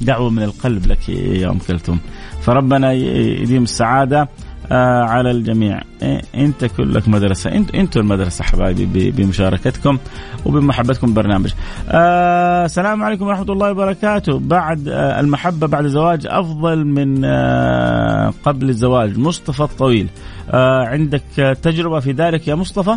دعوة 0.00 0.30
من 0.30 0.42
القلب 0.42 0.86
لك 0.86 1.08
يا 1.08 1.50
أم 1.50 1.58
كلثوم. 1.58 2.00
فربنا 2.42 2.92
يديم 2.92 3.62
السعادة. 3.62 4.28
آه 4.72 5.02
على 5.02 5.30
الجميع. 5.30 5.80
إيه 6.02 6.22
انت 6.34 6.64
كلك 6.64 7.08
مدرسة. 7.08 7.52
انت 7.52 7.74
أنتم 7.74 8.00
المدرسة 8.00 8.44
حبايبي 8.44 9.10
بمشاركتكم 9.10 9.98
وبمحبتكم 10.46 11.14
برنامج. 11.14 11.52
آه 11.88 12.64
السلام 12.64 13.02
عليكم 13.02 13.26
ورحمة 13.26 13.52
الله 13.52 13.70
وبركاته. 13.70 14.38
بعد 14.38 14.88
آه 14.88 15.20
المحبة 15.20 15.66
بعد 15.66 15.84
الزواج 15.84 16.26
أفضل 16.26 16.84
من 16.84 17.24
آه 17.24 18.32
قبل 18.44 18.68
الزواج. 18.68 19.18
مصطفى 19.18 19.60
الطويل. 19.60 20.08
آه 20.50 20.84
عندك 20.84 21.56
تجربة 21.62 22.00
في 22.00 22.12
ذلك 22.12 22.48
يا 22.48 22.54
مصطفى؟ 22.54 22.96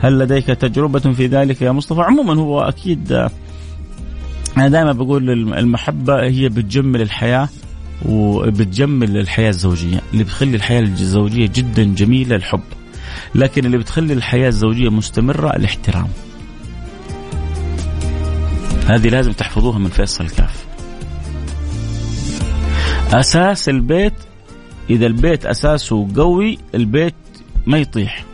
هل 0.00 0.18
لديك 0.18 0.46
تجربة 0.46 0.98
في 0.98 1.26
ذلك 1.26 1.62
يا 1.62 1.72
مصطفى؟ 1.72 2.00
عموما 2.00 2.34
هو 2.34 2.60
أكيد 2.60 3.28
أنا 4.56 4.68
دائما 4.68 4.92
بقول 4.92 5.30
المحبة 5.58 6.22
هي 6.22 6.48
بتجمل 6.48 7.02
الحياة. 7.02 7.48
وبتجمل 8.06 9.16
الحياة 9.16 9.48
الزوجية 9.48 10.00
اللي 10.12 10.24
بتخلي 10.24 10.56
الحياة 10.56 10.80
الزوجية 10.80 11.50
جدا 11.54 11.84
جميلة 11.84 12.36
الحب. 12.36 12.62
لكن 13.34 13.66
اللي 13.66 13.78
بتخلي 13.78 14.12
الحياة 14.12 14.48
الزوجية 14.48 14.88
مستمرة 14.88 15.56
الاحترام. 15.56 16.08
هذه 18.86 19.08
لازم 19.08 19.32
تحفظوها 19.32 19.78
من 19.78 19.88
فيصل 19.88 20.24
الكاف 20.24 20.66
أساس 23.12 23.68
البيت 23.68 24.14
إذا 24.90 25.06
البيت 25.06 25.46
أساسه 25.46 26.08
قوي 26.16 26.58
البيت 26.74 27.14
ما 27.66 27.78
يطيح. 27.78 28.29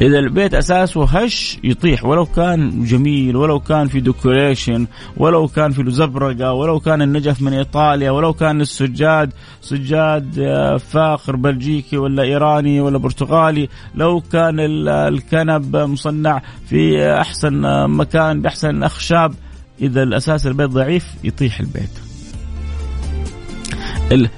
إذا 0.00 0.18
البيت 0.18 0.54
أساسه 0.54 1.04
هش 1.04 1.58
يطيح 1.64 2.04
ولو 2.04 2.26
كان 2.26 2.84
جميل 2.84 3.36
ولو 3.36 3.60
كان 3.60 3.88
في 3.88 4.00
ديكوريشن 4.00 4.86
ولو 5.16 5.48
كان 5.48 5.70
في 5.70 5.90
زبرقة 5.90 6.52
ولو 6.52 6.80
كان 6.80 7.02
النجف 7.02 7.42
من 7.42 7.52
إيطاليا 7.52 8.10
ولو 8.10 8.32
كان 8.32 8.60
السجاد 8.60 9.32
سجاد 9.60 10.38
آه، 10.38 10.76
فاخر 10.76 11.36
بلجيكي 11.36 11.96
ولا 11.96 12.22
إيراني 12.22 12.80
ولا 12.80 12.98
برتغالي 12.98 13.68
لو 13.94 14.20
كان 14.32 14.56
الكنب 14.88 15.76
مصنع 15.76 16.42
في 16.68 17.12
أحسن 17.12 17.86
مكان 17.90 18.42
بأحسن 18.42 18.82
أخشاب 18.82 19.34
إذا 19.80 20.02
الأساس 20.02 20.46
البيت 20.46 20.70
ضعيف 20.70 21.06
يطيح 21.24 21.60
البيت. 21.60 21.90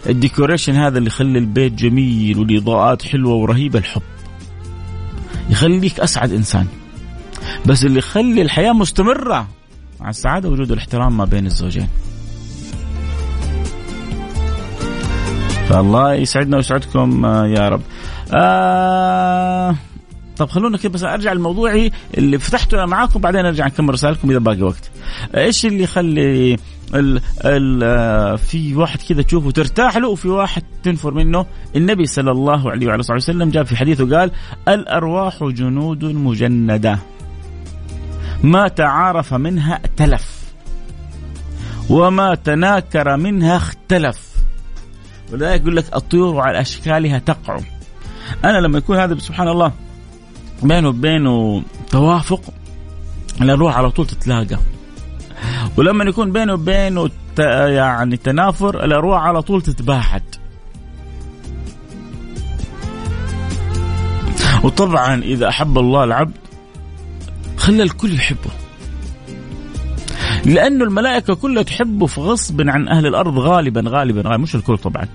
الديكوريشن 0.07 0.75
هذا 0.75 0.99
اللي 0.99 1.07
يخلي 1.07 1.39
البيت 1.39 1.73
جميل 1.73 2.39
والإضاءات 2.39 3.03
حلوة 3.03 3.35
ورهيبة 3.35 3.79
الحب. 3.79 4.03
يخليك 5.51 6.01
أسعد 6.01 6.33
إنسان. 6.33 6.67
بس 7.67 7.85
اللي 7.85 7.99
يخلي 7.99 8.43
الحياة 8.43 8.73
مستمرة 8.73 9.49
مع 10.01 10.11
السعادة 10.11 10.49
وجود 10.49 10.73
الاحترام 10.73 11.17
ما 11.17 11.25
بين 11.25 11.47
الزوجين. 11.47 11.89
فالله 15.69 16.15
يسعدنا 16.15 16.57
ويسعدكم 16.57 17.25
آه، 17.25 17.47
يا 17.47 17.69
رب. 17.69 17.81
آه 18.33 19.77
طب 20.37 20.49
خلونا 20.49 20.79
كده 20.79 20.93
بس 20.93 21.03
أرجع 21.05 21.33
لموضوعي 21.33 21.93
اللي 22.19 22.39
فتحته 22.39 22.87
معاكم 22.87 23.21
بعدين 23.21 23.47
أرجع 23.47 23.67
نكمل 23.67 23.95
رسائلكم 23.95 24.31
إذا 24.31 24.39
باقي 24.39 24.63
وقت. 24.63 24.91
إيش 25.37 25.67
اللي 25.67 25.83
يخلي 25.83 26.57
ال 26.95 27.21
ال 27.45 27.81
آه، 27.83 28.37
في 28.37 28.75
واحد 28.75 28.99
كذا 29.09 29.23
تشوفه 29.23 29.51
ترتاح 29.51 29.97
له 29.97 30.09
وفي 30.09 30.29
واحد 30.29 30.63
تنفر 30.83 31.15
منه. 31.15 31.47
النبي 31.77 32.07
صلى 32.07 32.31
الله 32.31 32.71
عليه 32.71 32.87
وعلى 32.87 33.03
وسلم 33.11 33.51
جاء 33.51 33.65
في 33.65 33.77
حديثه 33.77 34.19
قال 34.19 34.31
الأرواح 34.69 35.45
جنود 35.45 36.05
مجندة 36.05 36.99
ما 38.43 38.69
تعارف 38.69 39.35
منها 39.35 39.75
ائتلف 39.75 40.41
وما 41.91 42.35
تناكر 42.35 43.17
منها 43.17 43.57
اختلف. 43.57 44.31
ولذلك 45.33 45.61
يقول 45.61 45.77
لك 45.77 45.97
الطيور 45.97 46.41
على 46.41 46.61
أشكالها 46.61 47.19
تقع 47.19 47.59
أنا 48.45 48.59
لما 48.59 48.79
يكون 48.79 48.97
هذا 48.97 49.19
سبحان 49.19 49.49
الله 49.49 49.73
بينه 50.63 50.89
وبينه 50.89 51.63
توافق 51.91 52.41
الأرواح 53.41 53.77
على 53.77 53.91
طول 53.91 54.07
تتلاقى. 54.07 54.59
ولما 55.77 56.05
يكون 56.05 56.33
بينه 56.33 56.53
وبينه 56.53 57.11
يعني 57.39 58.17
تنافر 58.17 58.85
الأرواح 58.85 59.23
على 59.23 59.43
طول 59.43 59.63
تتباعد. 59.63 60.23
وطبعا 64.65 65.23
إذا 65.23 65.49
أحب 65.49 65.79
الله 65.79 66.05
العبد 66.05 66.37
خلى 67.57 67.83
الكل 67.83 68.15
يحبه. 68.15 68.51
لأنه 70.45 70.85
الملائكة 70.85 71.35
كلها 71.35 71.63
تحبه 71.63 72.07
في 72.07 72.21
غصب 72.21 72.69
عن 72.69 72.89
أهل 72.89 73.07
الأرض 73.07 73.39
غالبا 73.39 73.81
غالبا, 73.87 74.21
غالبا 74.21 74.37
مش 74.37 74.55
الكل 74.55 74.79
طبعا. 74.79 75.09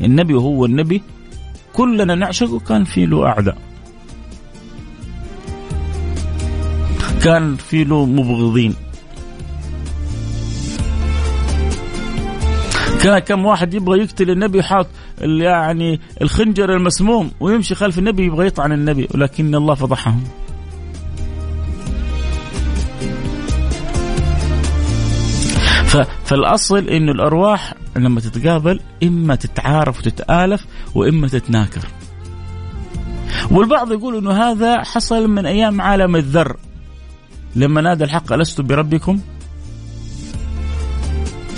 النبي 0.00 0.34
وهو 0.34 0.64
النبي 0.64 1.02
كلنا 1.72 2.14
نعشقه 2.14 2.58
كان 2.58 2.84
في 2.84 3.06
له 3.06 3.26
أعداء. 3.26 3.58
كان 7.22 7.56
في 7.56 7.84
له 7.84 8.06
مبغضين. 8.06 8.74
كان 13.02 13.18
كم 13.18 13.44
واحد 13.46 13.74
يبغى 13.74 13.98
يقتل 13.98 14.30
النبي 14.30 14.62
حاط 14.62 14.86
يعني 15.20 16.00
الخنجر 16.22 16.76
المسموم 16.76 17.30
ويمشي 17.40 17.74
خلف 17.74 17.98
النبي 17.98 18.24
يبغى 18.24 18.46
يطعن 18.46 18.72
النبي 18.72 19.08
ولكن 19.14 19.54
الله 19.54 19.74
فضحهم. 19.74 20.24
فالأصل 26.24 26.88
إنه 26.88 27.12
الأرواح 27.12 27.74
لما 27.96 28.20
تتقابل 28.20 28.80
إما 29.02 29.34
تتعارف 29.34 29.98
وتتآلف 29.98 30.66
وإما 30.94 31.28
تتناكر. 31.28 31.82
والبعض 33.50 33.92
يقول 33.92 34.16
إنه 34.16 34.32
هذا 34.32 34.82
حصل 34.82 35.28
من 35.28 35.46
أيام 35.46 35.80
عالم 35.80 36.16
الذر. 36.16 36.56
لما 37.56 37.80
نادى 37.80 38.04
الحق 38.04 38.32
ألست 38.32 38.60
بربكم؟ 38.60 39.20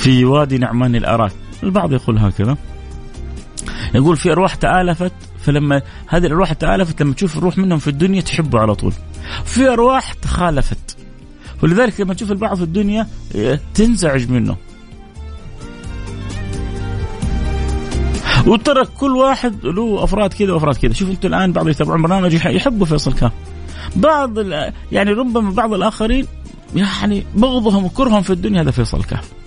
في 0.04 0.24
وادي 0.24 0.58
نعمان 0.58 0.96
الأراك. 0.96 1.32
البعض 1.62 1.92
يقول 1.92 2.18
هكذا. 2.18 2.56
يقول 3.94 4.16
في 4.16 4.32
أرواح 4.32 4.54
تآلفت 4.54 5.12
فلما 5.38 5.82
هذه 6.06 6.26
الأرواح 6.26 6.52
تآلفت 6.52 7.02
لما 7.02 7.14
تشوف 7.14 7.38
الروح 7.38 7.58
منهم 7.58 7.78
في 7.78 7.88
الدنيا 7.88 8.20
تحبه 8.20 8.58
على 8.58 8.74
طول. 8.74 8.92
في 9.44 9.68
أرواح 9.68 10.12
تخالفت. 10.12 10.96
ولذلك 11.62 12.00
لما 12.00 12.14
تشوف 12.14 12.32
البعض 12.32 12.56
في 12.56 12.62
الدنيا 12.62 13.06
تنزعج 13.74 14.30
منه. 14.30 14.56
وترى 18.46 18.84
كل 18.84 19.16
واحد 19.16 19.66
له 19.66 20.04
أفراد 20.04 20.32
كذا 20.32 20.52
وأفراد 20.52 20.76
كذا. 20.76 20.92
شوف 20.92 21.10
أنتم 21.10 21.28
الآن 21.28 21.52
بعض 21.52 21.68
يتابعون 21.68 22.02
برنامج 22.02 22.34
يحبوا 22.34 22.86
فيصل 22.86 23.12
كاف 23.12 23.32
بعض 23.96 24.38
يعني 24.92 25.12
ربما 25.12 25.50
بعض 25.50 25.74
الآخرين 25.74 26.26
يعني 26.76 27.26
بغضهم 27.34 27.84
وكرههم 27.84 28.22
في 28.22 28.30
الدنيا 28.30 28.62
هذا 28.62 28.70
فيصل 28.70 29.04
كاف 29.04 29.43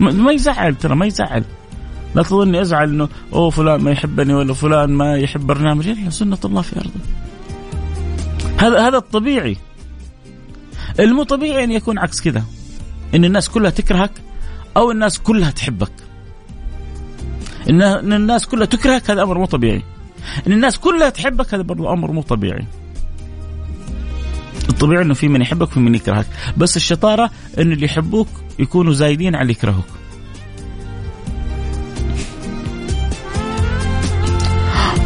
ما 0.00 0.32
يزعل 0.32 0.74
ترى 0.74 0.94
ما 0.94 1.06
يزعل. 1.06 1.44
لا 2.14 2.22
تظني 2.22 2.60
أزعل 2.60 2.88
إنه 2.88 3.08
أوه 3.32 3.50
فلان 3.50 3.80
ما 3.80 3.90
يحبني 3.90 4.34
ولا 4.34 4.54
فلان 4.54 4.90
ما 4.90 5.16
يحب 5.16 5.46
برنامج 5.46 5.88
لا 5.88 6.10
سنة 6.10 6.38
الله 6.44 6.62
في 6.62 6.76
أرضه. 6.76 7.00
هذا 8.58 8.88
هذا 8.88 8.96
الطبيعي. 8.96 9.56
المو 11.00 11.22
طبيعي 11.22 11.64
أن 11.64 11.70
يكون 11.70 11.98
عكس 11.98 12.20
كذا. 12.20 12.44
إن 13.14 13.24
الناس 13.24 13.48
كلها 13.48 13.70
تكرهك 13.70 14.10
أو 14.76 14.90
الناس 14.90 15.18
كلها 15.18 15.50
تحبك. 15.50 15.92
إن 17.70 17.82
الناس 18.12 18.46
كلها 18.46 18.66
تكرهك 18.66 19.10
هذا 19.10 19.22
أمر 19.22 19.38
مو 19.38 19.44
طبيعي. 19.44 19.82
إن 20.46 20.52
الناس 20.52 20.78
كلها 20.78 21.10
تحبك 21.10 21.54
هذا 21.54 21.62
برضو 21.62 21.92
أمر 21.92 22.12
مو 22.12 22.22
طبيعي. 22.22 22.66
الطبيعي 24.68 25.02
إنه 25.02 25.14
في 25.14 25.28
من 25.28 25.40
يحبك 25.40 25.68
وفي 25.68 25.80
من 25.80 25.94
يكرهك. 25.94 26.26
بس 26.56 26.76
الشطارة 26.76 27.30
ان 27.58 27.72
اللي 27.72 27.86
يحبوك 27.86 28.28
يكونوا 28.58 28.92
زايدين 28.92 29.34
على 29.34 29.42
اللي 29.42 29.52
يكرهوك. 29.52 29.84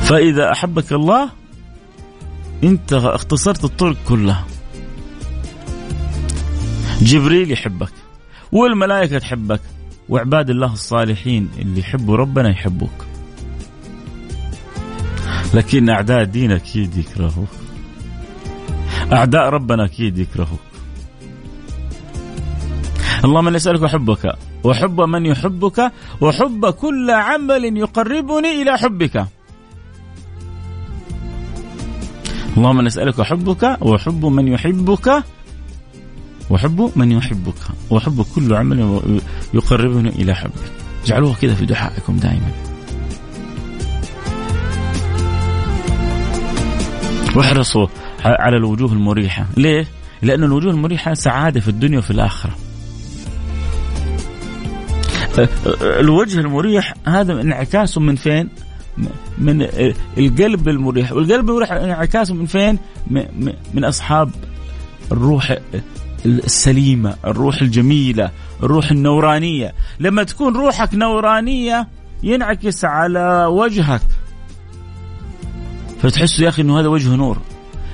فإذا 0.03 0.53
أحبك 0.53 0.93
الله 0.93 1.31
أنت 2.65 2.93
اختصرت 2.93 3.65
الطرق 3.65 3.97
كلها. 4.09 4.47
جبريل 7.03 7.53
يحبك 7.53 7.93
والملائكة 8.53 9.19
تحبك 9.19 9.61
وعباد 10.09 10.51
الله 10.51 10.73
الصالحين 10.73 11.49
اللي 11.59 11.81
يحبوا 11.81 12.17
ربنا 12.17 12.51
يحبوك. 12.51 13.07
لكن 15.55 15.91
أعداء 15.91 16.23
الدين 16.23 16.53
أكيد 16.53 16.97
يكرهوك. 16.97 17.49
أعداء 19.13 19.49
ربنا 19.49 19.85
أكيد 19.85 20.19
يكرهوك. 20.19 20.61
اللهم 23.25 23.49
إني 23.49 23.57
أسألك 23.57 23.83
احبك 23.83 24.33
وحب 24.65 25.01
من 25.01 25.27
يحبك 25.27 25.93
وحب 26.21 26.67
كل 26.71 27.11
عمل 27.11 27.77
يقربني 27.77 28.63
إلى 28.63 28.79
حبك. 28.79 29.27
اللهم 32.57 32.81
نسألك 32.81 33.23
حبك 33.23 33.77
وحب 33.81 34.27
من 34.27 34.49
يحبك 34.49 35.23
وحب 36.51 36.93
من 36.97 37.13
يحبك 37.13 37.61
وحب 37.91 38.25
كل 38.35 38.55
عمل 38.55 39.01
يقربني 39.55 40.09
إلى 40.09 40.35
حبك. 40.35 40.73
اجعلوها 41.05 41.35
كذا 41.35 41.55
في 41.55 41.67
دعائكم 41.67 42.17
دائما. 42.17 42.51
واحرصوا 47.37 47.87
على 48.25 48.57
الوجوه 48.57 48.93
المريحة. 48.93 49.47
ليه؟ 49.57 49.87
لأن 50.23 50.45
الوجوه 50.45 50.73
المريحة 50.73 51.15
سعادة 51.15 51.61
في 51.61 51.69
الدنيا 51.69 51.99
وفي 51.99 52.11
الآخرة. 52.11 52.53
الوجه 55.83 56.41
المريح 56.41 56.95
هذا 57.07 57.41
انعكاس 57.41 57.99
من 57.99 58.17
فين؟ 58.17 58.49
من 59.39 59.63
القلب 60.19 60.69
المريح. 60.69 61.13
والقلب 61.13 61.51
المريح 61.51 61.73
انعكاسه 61.73 62.35
من 62.35 62.47
فين؟ 62.47 62.79
من 63.75 63.85
أصحاب 63.85 64.31
الروح 65.13 65.57
السليمة 66.27 67.15
الروح 67.25 67.63
الجميلة 67.63 68.31
الروح 68.63 68.91
النورانية. 68.91 69.75
لما 70.01 70.23
تكون 70.23 70.57
روحك 70.57 70.95
نورانية 70.95 71.89
ينعكس 72.23 72.85
على 72.85 73.45
وجهك. 73.45 74.03
فتحس 76.03 76.41
يا 76.41 76.49
أخي 76.49 76.63
أنه 76.63 76.81
هذا 76.81 76.89
وجه 76.89 77.17
نور. 77.17 77.39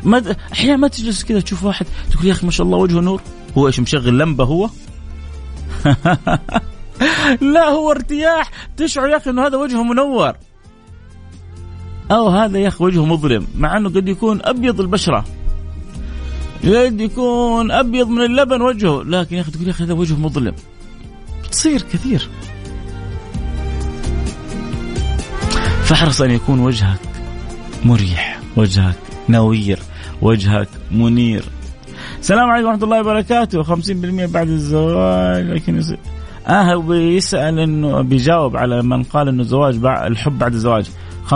ما 0.04 0.36
أحيانا 0.52 0.76
ما 0.76 0.88
تجلس 0.88 1.24
كذا 1.24 1.40
تشوف 1.40 1.64
واحد 1.64 1.86
تقول 2.10 2.26
يا 2.26 2.32
أخي 2.32 2.46
ما 2.46 2.52
شاء 2.52 2.66
الله 2.66 2.78
وجهه 2.78 3.00
نور. 3.00 3.22
هو 3.58 3.66
إيش 3.66 3.80
مشغل 3.80 4.18
لمبة 4.18 4.44
هو؟ 4.44 4.70
لا 7.54 7.68
هو 7.68 7.90
ارتياح. 7.90 8.50
تشعر 8.76 9.08
يا 9.08 9.16
أخي 9.16 9.30
إنه 9.30 9.46
هذا 9.46 9.56
وجهه 9.56 9.82
منور. 9.82 10.32
أو 12.10 12.28
هذا 12.28 12.58
يا 12.58 12.68
أخي 12.68 12.84
وجهه 12.84 13.06
مظلم. 13.06 13.46
مع 13.58 13.76
إنه 13.76 13.88
قد 13.88 14.08
يكون 14.08 14.40
أبيض 14.42 14.80
البشرة. 14.80 15.24
قد 16.64 17.00
يكون 17.00 17.70
أبيض 17.70 18.08
من 18.08 18.22
اللبن 18.22 18.62
وجهه. 18.62 19.02
لكن 19.02 19.36
يا 19.36 19.40
أخي 19.40 19.50
تقول 19.50 19.66
يا 19.66 19.70
أخي 19.70 19.84
هذا 19.84 19.92
وجهه 19.92 20.16
مظلم. 20.16 20.54
تصير 21.50 21.82
كثير. 21.82 22.28
فاحرص 25.82 26.20
أن 26.20 26.30
يكون 26.30 26.60
وجهك 26.60 27.00
مريح. 27.84 28.40
وجهك 28.56 29.05
نوير 29.28 29.78
وجهك 30.22 30.68
منير. 30.90 31.44
السلام 32.20 32.50
عليكم 32.50 32.68
ورحمة 32.68 32.84
الله 32.84 33.00
وبركاته. 33.00 33.62
50% 33.62 34.32
بعد 34.32 34.48
الزواج 34.48 35.44
لكن 35.44 35.78
يصير 35.78 35.98
آه 36.48 36.76
بيسأل 36.76 37.58
انه 37.58 38.00
بيجاوب 38.00 38.56
على 38.56 38.82
من 38.82 39.02
قال 39.02 39.28
إنه 39.28 39.42
الزواج 39.42 39.80
الحب 39.84 40.38
بعد 40.38 40.52
الزواج. 40.52 40.86
50% 41.26 41.34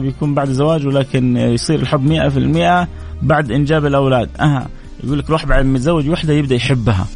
بيكون 0.00 0.34
بعد 0.34 0.50
زواج 0.50 0.86
ولكن 0.86 1.36
يصير 1.36 1.80
الحب 1.80 2.06
100% 2.06 2.88
بعد 3.22 3.52
إنجاب 3.52 3.86
الأولاد. 3.86 4.30
أها 4.40 4.68
يقول 5.04 5.18
لك 5.18 5.28
الواحد 5.28 5.48
بعد 5.48 5.64
ما 5.64 5.76
يتزوج 5.76 6.08
وحدة 6.08 6.32
يبدأ 6.32 6.54
يحبها. 6.54 7.06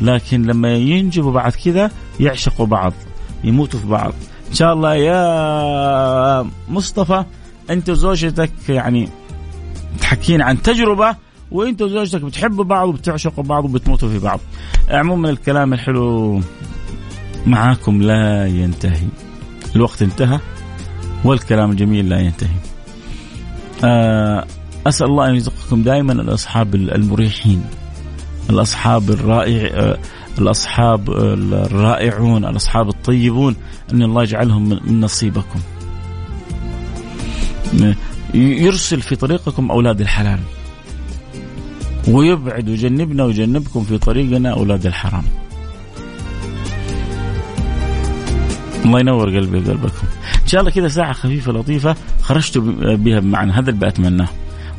لكن 0.00 0.42
لما 0.42 0.74
ينجبوا 0.74 1.32
بعد 1.32 1.52
كذا 1.52 1.90
يعشقوا 2.20 2.66
بعض 2.66 2.92
يموتوا 3.44 3.80
في 3.80 3.86
بعض. 3.86 4.12
إن 4.48 4.54
شاء 4.54 4.72
الله 4.72 4.94
يا 4.94 6.50
مصطفى 6.68 7.24
أنت 7.70 7.90
وزوجتك 7.90 8.50
يعني 8.68 9.08
تحكين 9.96 10.42
عن 10.42 10.62
تجربة 10.62 11.16
وإنت 11.50 11.82
وزوجتك 11.82 12.22
بتحبوا 12.22 12.64
بعض 12.64 12.88
وبتعشقوا 12.88 13.44
بعض 13.44 13.64
وبتموتوا 13.64 14.08
في 14.08 14.18
بعض. 14.18 14.40
عموما 14.88 15.30
الكلام 15.30 15.72
الحلو 15.72 16.40
معاكم 17.46 18.02
لا 18.02 18.46
ينتهي. 18.46 19.06
الوقت 19.76 20.02
انتهى 20.02 20.40
والكلام 21.24 21.70
الجميل 21.70 22.08
لا 22.08 22.20
ينتهي. 22.20 22.56
آه، 23.84 24.46
أسأل 24.86 25.06
الله 25.06 25.28
أن 25.28 25.34
يرزقكم 25.34 25.82
دائما 25.82 26.12
الأصحاب 26.12 26.74
المريحين 26.74 27.64
الأصحاب 28.50 29.10
الرائع 29.10 29.70
آه، 29.74 29.98
الأصحاب 30.38 31.10
الرائعون 31.10 32.44
الأصحاب 32.44 32.88
الطيبون 32.88 33.56
أن 33.92 34.02
الله 34.02 34.22
يجعلهم 34.22 34.68
من 34.68 35.00
نصيبكم. 35.00 35.60
يرسل 38.34 39.00
في 39.00 39.16
طريقكم 39.16 39.70
أولاد 39.70 40.00
الحلال. 40.00 40.38
ويبعد 42.08 42.68
ويجنبنا 42.68 43.24
ويجنبكم 43.24 43.84
في 43.84 43.98
طريقنا 43.98 44.52
أولاد 44.52 44.86
الحرام. 44.86 45.24
الله 48.84 49.00
ينور 49.00 49.36
قلبي 49.36 49.58
وقلبكم. 49.58 50.06
إن 50.42 50.46
شاء 50.46 50.60
الله 50.60 50.70
كذا 50.72 50.88
ساعة 50.88 51.12
خفيفة 51.12 51.52
لطيفة 51.52 51.96
خرجت 52.22 52.58
بها 52.58 53.20
بمعنى 53.20 53.52
هذا 53.52 53.70
اللي 53.70 53.86
بتمناه 53.86 54.28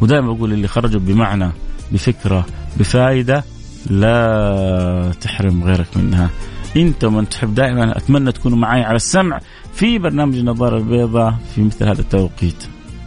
ودائما 0.02 0.34
بقول 0.34 0.54
اللي 0.54 0.68
خرجوا 0.68 1.02
بمعنى 1.02 1.52
بفكرة 1.92 2.46
بفائدة 2.78 3.44
لا 3.90 5.12
تحرم 5.22 5.64
غيرك 5.64 5.88
منها. 5.96 6.30
أنت 6.78 7.04
ومن 7.04 7.30
تحب 7.30 7.56
دائما 7.56 7.98
أتمنى 7.98 8.32
تكونوا 8.32 8.58
معي 8.58 8.84
على 8.84 8.96
السمع 8.96 9.40
في 9.74 10.00
برنامج 10.00 10.36
النظارة 10.36 10.78
البيضاء 10.78 11.38
في 11.56 11.62
مثل 11.62 11.88
هذا 11.88 12.02
التوقيت. 12.02 12.64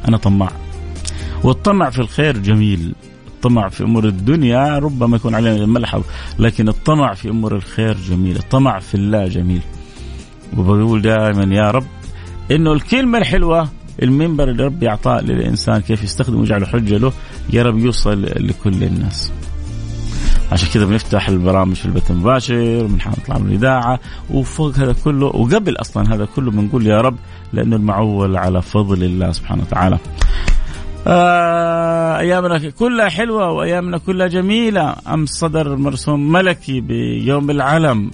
أنا 0.09 0.17
طماع. 0.17 0.51
والطمع 1.45 1.91
في 1.91 1.99
الخير 1.99 2.39
جميل. 2.39 2.95
الطمع 3.27 3.69
في 3.69 3.83
أمور 3.85 4.05
الدنيا 4.05 4.79
ربما 4.79 5.17
يكون 5.17 5.35
علينا 5.35 5.67
ملحظ 5.67 6.03
لكن 6.39 6.69
الطمع 6.69 7.15
في 7.15 7.29
أمور 7.29 7.57
الخير 7.57 7.97
جميل. 8.09 8.37
الطمع 8.37 8.79
في 8.79 8.95
الله 8.95 9.27
جميل. 9.29 9.63
وبقول 10.57 11.03
دائما 11.03 11.55
يا 11.55 11.71
رب 11.71 11.87
إنه 12.51 12.73
الكلمة 12.73 13.19
الحلوة 13.19 13.69
المنبر 14.03 14.51
اللي 14.51 14.65
ربي 14.65 14.89
أعطاه 14.89 15.21
للإنسان 15.21 15.81
كيف 15.81 16.05
يستخدمه 16.05 16.41
ويجعله 16.41 16.67
حجة 16.67 16.97
له 16.97 17.13
يا 17.53 17.63
رب 17.63 17.79
يوصل 17.79 18.23
لكل 18.23 18.85
الناس. 18.85 19.33
عشان 20.53 20.69
كذا 20.69 20.85
بنفتح 20.85 21.29
البرامج 21.29 21.75
في 21.75 21.87
البث 21.87 22.11
المباشر 22.11 22.85
وبنطلع 22.85 23.39
من 23.39 23.47
الإذاعة 23.47 24.01
وفوق 24.31 24.77
هذا 24.77 24.95
كله 25.05 25.27
وقبل 25.27 25.77
أصلا 25.77 26.15
هذا 26.15 26.25
كله 26.37 26.51
بنقول 26.51 26.87
يا 26.87 27.01
رب 27.01 27.17
لأنه 27.53 27.77
المعول 27.77 28.37
على 28.37 28.63
فضل 28.63 29.05
الله 29.05 29.33
سبحانه 29.33 29.63
وتعالى. 29.63 29.99
آه 31.07 32.19
أيامنا 32.19 32.71
كلها 32.71 33.09
حلوة 33.09 33.51
وأيامنا 33.51 33.99
كلها 33.99 34.27
جميلة 34.27 34.97
أمس 35.09 35.29
صدر 35.29 35.77
مرسوم 35.77 36.33
ملكي 36.33 36.81
بيوم 36.81 37.51
العلم 37.51 38.11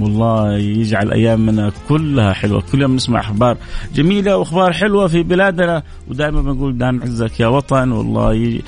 والله 0.00 0.52
يجعل 0.58 1.12
أيامنا 1.12 1.72
كلها 1.88 2.32
حلوة. 2.32 2.62
كل 2.72 2.82
يوم 2.82 2.94
نسمع 2.94 3.20
أخبار 3.20 3.56
جميلة 3.94 4.36
وأخبار 4.36 4.72
حلوة 4.72 5.06
في 5.06 5.22
بلادنا. 5.22 5.82
ودائما 6.08 6.42
بنقول 6.42 6.78
دام 6.78 7.02
عزك 7.02 7.40
يا 7.40 7.46
وطن 7.46 7.92
والله 7.92 8.60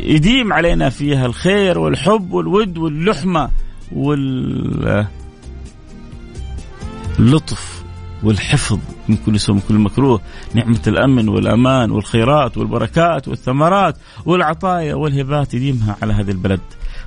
يديم 0.00 0.52
علينا 0.52 0.90
فيها 0.90 1.26
الخير 1.26 1.78
والحب 1.78 2.32
والود 2.32 2.78
واللحمة 2.78 3.48
واللطف 3.92 5.04
والحفظ 8.22 8.78
من 9.08 9.16
كل 9.26 9.40
سوء 9.40 9.54
من 9.54 9.62
كل 9.68 9.74
مكروه. 9.74 10.20
نعمة 10.54 10.80
الأمن 10.86 11.28
والأمان 11.28 11.90
والخيرات 11.90 12.58
والبركات 12.58 13.28
والثمرات 13.28 13.96
والعطايا 14.26 14.94
والهبات 14.94 15.54
يديمها 15.54 15.96
على 16.02 16.12
هذه 16.12 16.30
البلد. 16.30 16.60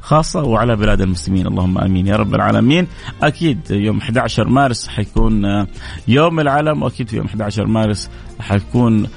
خاصة 0.08 0.44
وعلى 0.44 0.76
بلاد 0.76 1.02
المسلمين. 1.02 1.48
اللهم 1.48 1.78
آمين. 1.78 2.08
يا 2.08 2.16
رب 2.16 2.36
العالمين. 2.36 2.88
أكيد 3.24 3.60
يوم 3.72 3.98
11 3.98 4.48
مارس 4.50 4.88
حيكون 4.88 5.66
يوم 6.08 6.40
العالم 6.40 6.84
وأكيد 6.84 7.10
في 7.10 7.18
يوم 7.18 7.26
11 7.26 7.68
مارس 7.68 8.10
حيكون 8.40 9.08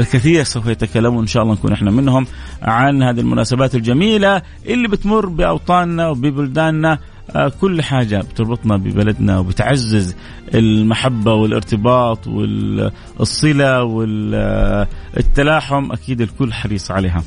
الكثير 0.00 0.42
سوف 0.42 0.66
يتكلمون 0.66 1.20
إن 1.20 1.26
شاء 1.26 1.42
الله 1.42 1.54
نكون 1.54 1.72
إحنا 1.72 1.90
منهم 1.90 2.26
عن 2.62 3.02
هذه 3.02 3.20
المناسبات 3.20 3.74
الجميلة 3.74 4.42
اللي 4.66 4.88
بتمر 4.88 5.26
بأوطاننا 5.26 6.08
وببلداننا. 6.08 6.98
آه، 7.36 7.52
كل 7.60 7.82
حاجة 7.82 8.20
بتربطنا 8.20 8.76
ببلدنا 8.76 9.38
وبتعزز 9.38 10.16
المحبة 10.54 11.34
والارتباط 11.34 12.26
والصلة 12.26 13.82
والتلاحم 13.84 15.92
أكيد 15.92 16.20
الكل 16.20 16.52
حريص 16.52 16.90
عليها. 16.90 17.22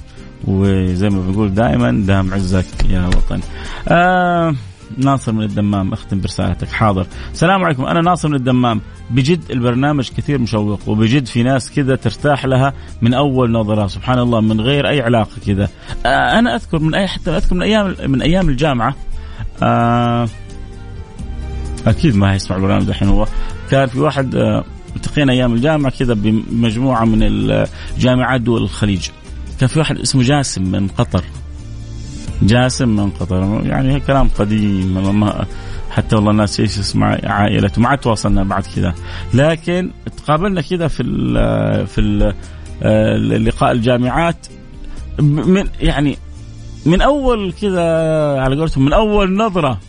وزي 0.47 1.09
ما 1.09 1.21
بنقول 1.21 1.53
دائما 1.53 1.91
دام 1.91 2.33
عزك 2.33 2.65
يا 2.89 3.07
وطن. 3.07 3.39
آه 3.87 4.55
ناصر 4.97 5.31
من 5.31 5.43
الدمام 5.43 5.93
اختم 5.93 6.21
برسالتك. 6.21 6.67
حاضر. 6.67 7.07
السلام 7.33 7.63
عليكم. 7.63 7.85
أنا 7.85 8.01
ناصر 8.01 8.29
من 8.29 8.35
الدمام. 8.35 8.81
بجد 9.09 9.41
البرنامج 9.51 10.09
كثير 10.17 10.39
مشوق 10.39 10.79
وبجد 10.87 11.25
في 11.25 11.43
ناس 11.43 11.71
كذا 11.71 11.95
ترتاح 11.95 12.45
لها 12.45 12.73
من 13.01 13.13
أول 13.13 13.51
نظرة. 13.51 13.87
سبحان 13.87 14.19
الله 14.19 14.41
من 14.41 14.61
غير 14.61 14.89
أي 14.89 15.01
علاقة 15.01 15.35
كذا. 15.47 15.69
آه 16.05 16.39
أنا 16.39 16.55
أذكر 16.55 16.79
من 16.79 16.95
اي 16.95 17.07
حتى 17.07 17.37
أذكر 17.37 17.55
من 17.55 17.61
أيام 17.61 17.95
من 18.07 18.21
أيام 18.21 18.49
الجامعة. 18.49 18.95
آه 19.63 20.27
أكيد 21.87 22.15
ما 22.15 22.33
هيسمع 22.33 22.57
البرنامج 22.57 22.87
الحين 22.87 23.07
هو. 23.07 23.27
كان 23.71 23.87
في 23.87 23.99
واحد 23.99 24.35
آه 24.35 24.63
التقينا 24.95 25.33
أيام 25.33 25.53
الجامعة 25.53 25.91
كذا 25.99 26.13
بمجموعة 26.13 27.05
من 27.05 27.19
الجامعات 27.97 28.41
دول 28.41 28.61
الخليج. 28.61 29.09
كان 29.59 29.69
في 29.69 29.79
واحد 29.79 29.97
اسمه 29.97 30.23
جاسم 30.23 30.63
من 30.71 30.87
قطر. 30.87 31.23
جاسم 32.41 32.89
من 32.89 33.09
قطر. 33.09 33.61
يعني 33.65 33.99
كلام 33.99 34.29
قديم 34.39 35.19
ما 35.19 35.45
حتى 35.91 36.15
والله 36.15 36.31
الناس 36.31 36.59
إيش 36.59 36.79
اسمع 36.79 37.17
عائلته. 37.23 37.81
ما 37.81 37.89
عاد 37.89 37.97
تواصلنا 37.97 38.43
بعد 38.43 38.63
كذا. 38.75 38.93
لكن 39.33 39.91
تقابلنا 40.17 40.61
كذا 40.61 40.87
في 40.87 41.03
ال 41.03 41.87
في 41.87 42.01
ال 42.01 43.45
لقاء 43.45 43.71
الجامعات. 43.71 44.47
من 45.19 45.67
يعني 45.79 46.17
من 46.85 47.01
أول 47.01 47.53
كذا 47.61 47.83
على 48.39 48.55
قولتهم 48.55 48.85
من 48.85 48.93
أول 48.93 49.37
نظرة 49.37 49.79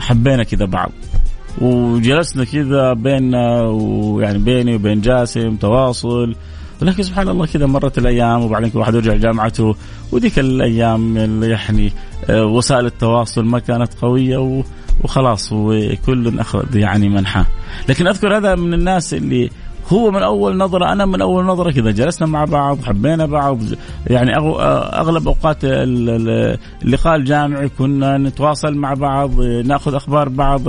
حبينا 0.00 0.42
كذا 0.42 0.64
بعض. 0.64 0.90
وجلسنا 1.60 2.44
كذا 2.44 2.92
بيننا 2.92 3.62
ويعني 3.62 4.38
بيني 4.38 4.74
وبين 4.74 5.00
جاسم 5.00 5.56
تواصل. 5.56 6.34
ولكن 6.82 7.02
سبحان 7.02 7.28
الله 7.28 7.46
كذا 7.46 7.66
مرت 7.66 7.98
الأيام 7.98 8.44
وبعدين 8.44 8.70
كل 8.70 8.78
واحد 8.78 8.94
يرجع 8.94 9.14
جامعته 9.16 9.76
وذيك 10.12 10.38
الأيام 10.38 11.16
يعني 11.42 11.92
آه، 12.30 12.44
وسائل 12.46 12.86
التواصل 12.86 13.44
ما 13.44 13.58
كانت 13.58 13.94
قوية 13.94 14.62
وخلاص 15.04 15.52
وكل 15.52 16.38
أخذ 16.38 16.76
يعني 16.76 17.08
منحاه 17.08 17.46
لكن 17.88 18.06
أذكر 18.06 18.36
هذا 18.36 18.54
من 18.54 18.74
الناس 18.74 19.14
اللي 19.14 19.50
هو 19.92 20.10
من 20.10 20.22
أول 20.22 20.56
نظرة 20.56 20.92
أنا 20.92 21.06
من 21.06 21.20
أول 21.20 21.44
نظرة 21.44 21.70
كذا 21.70 21.90
جلسنا 21.90 22.28
مع 22.28 22.44
بعض 22.44 22.82
حبينا 22.82 23.26
بعض 23.26 23.58
يعني 24.06 24.36
أغلب 25.00 25.28
أوقات 25.28 25.58
اللقاء 25.62 27.16
الجامعي 27.16 27.68
كنا 27.68 28.18
نتواصل 28.18 28.74
مع 28.74 28.94
بعض 28.94 29.40
نأخذ 29.40 29.94
أخبار 29.94 30.28
بعض 30.28 30.60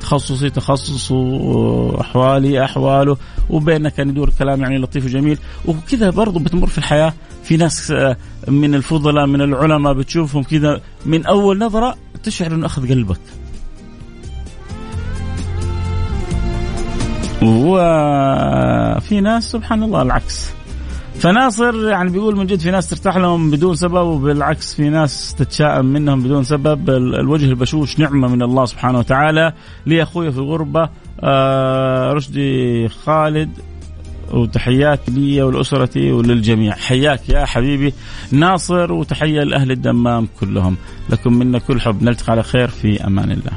تخصصي 0.00 0.50
تخصصه 0.50 2.00
أحوالي 2.00 2.64
أحواله 2.64 3.16
وبيننا 3.50 3.88
كان 3.88 4.08
يدور 4.08 4.30
كلام 4.38 4.60
يعني 4.60 4.78
لطيف 4.78 5.04
وجميل. 5.04 5.38
وكذا 5.66 6.10
برضه 6.10 6.40
بتمر 6.40 6.66
في 6.66 6.78
الحياة 6.78 7.12
في 7.42 7.56
ناس 7.56 7.94
من 8.48 8.74
الفضلاء 8.74 9.26
من 9.26 9.40
العلماء 9.40 9.92
بتشوفهم 9.92 10.42
كذا 10.42 10.80
من 11.06 11.26
أول 11.26 11.58
نظرة 11.58 11.96
تشعر 12.22 12.54
إنه 12.54 12.66
أخذ 12.66 12.88
قلبك. 12.88 13.20
وفي 17.42 19.20
ناس 19.20 19.50
سبحان 19.50 19.82
الله 19.82 20.02
العكس. 20.02 20.50
فناصر 21.14 21.88
يعني 21.88 22.10
بيقول 22.10 22.36
من 22.36 22.46
جد 22.46 22.60
في 22.60 22.70
ناس 22.70 22.90
ترتاح 22.90 23.16
لهم 23.16 23.50
بدون 23.50 23.74
سبب 23.74 24.06
وبالعكس 24.06 24.74
في 24.74 24.88
ناس 24.88 25.34
تتشائم 25.34 25.84
منهم 25.86 26.22
بدون 26.22 26.44
سبب. 26.44 26.90
الوجه 26.90 27.44
البشوش 27.44 27.98
نعمة 27.98 28.28
من 28.28 28.42
الله 28.42 28.64
سبحانه 28.64 28.98
وتعالى. 28.98 29.52
لي 29.86 30.02
أخوي 30.02 30.32
في 30.32 30.38
الغربة 30.38 30.88
آه 31.20 32.12
رشدي 32.12 32.88
خالد 32.88 33.50
وتحياتي 34.32 35.10
لي 35.10 35.42
ولأسرتي 35.42 36.12
وللجميع. 36.12 36.74
حياك 36.74 37.28
يا 37.28 37.44
حبيبي 37.44 37.94
ناصر 38.32 38.92
وتحية 38.92 39.42
لأهل 39.42 39.70
الدمام 39.70 40.28
كلهم. 40.40 40.76
لكم 41.10 41.32
منا 41.32 41.58
كل 41.58 41.80
حب. 41.80 42.02
نلتقي 42.02 42.32
على 42.32 42.42
خير 42.42 42.68
في 42.68 43.06
أمان 43.06 43.30
الله. 43.30 43.52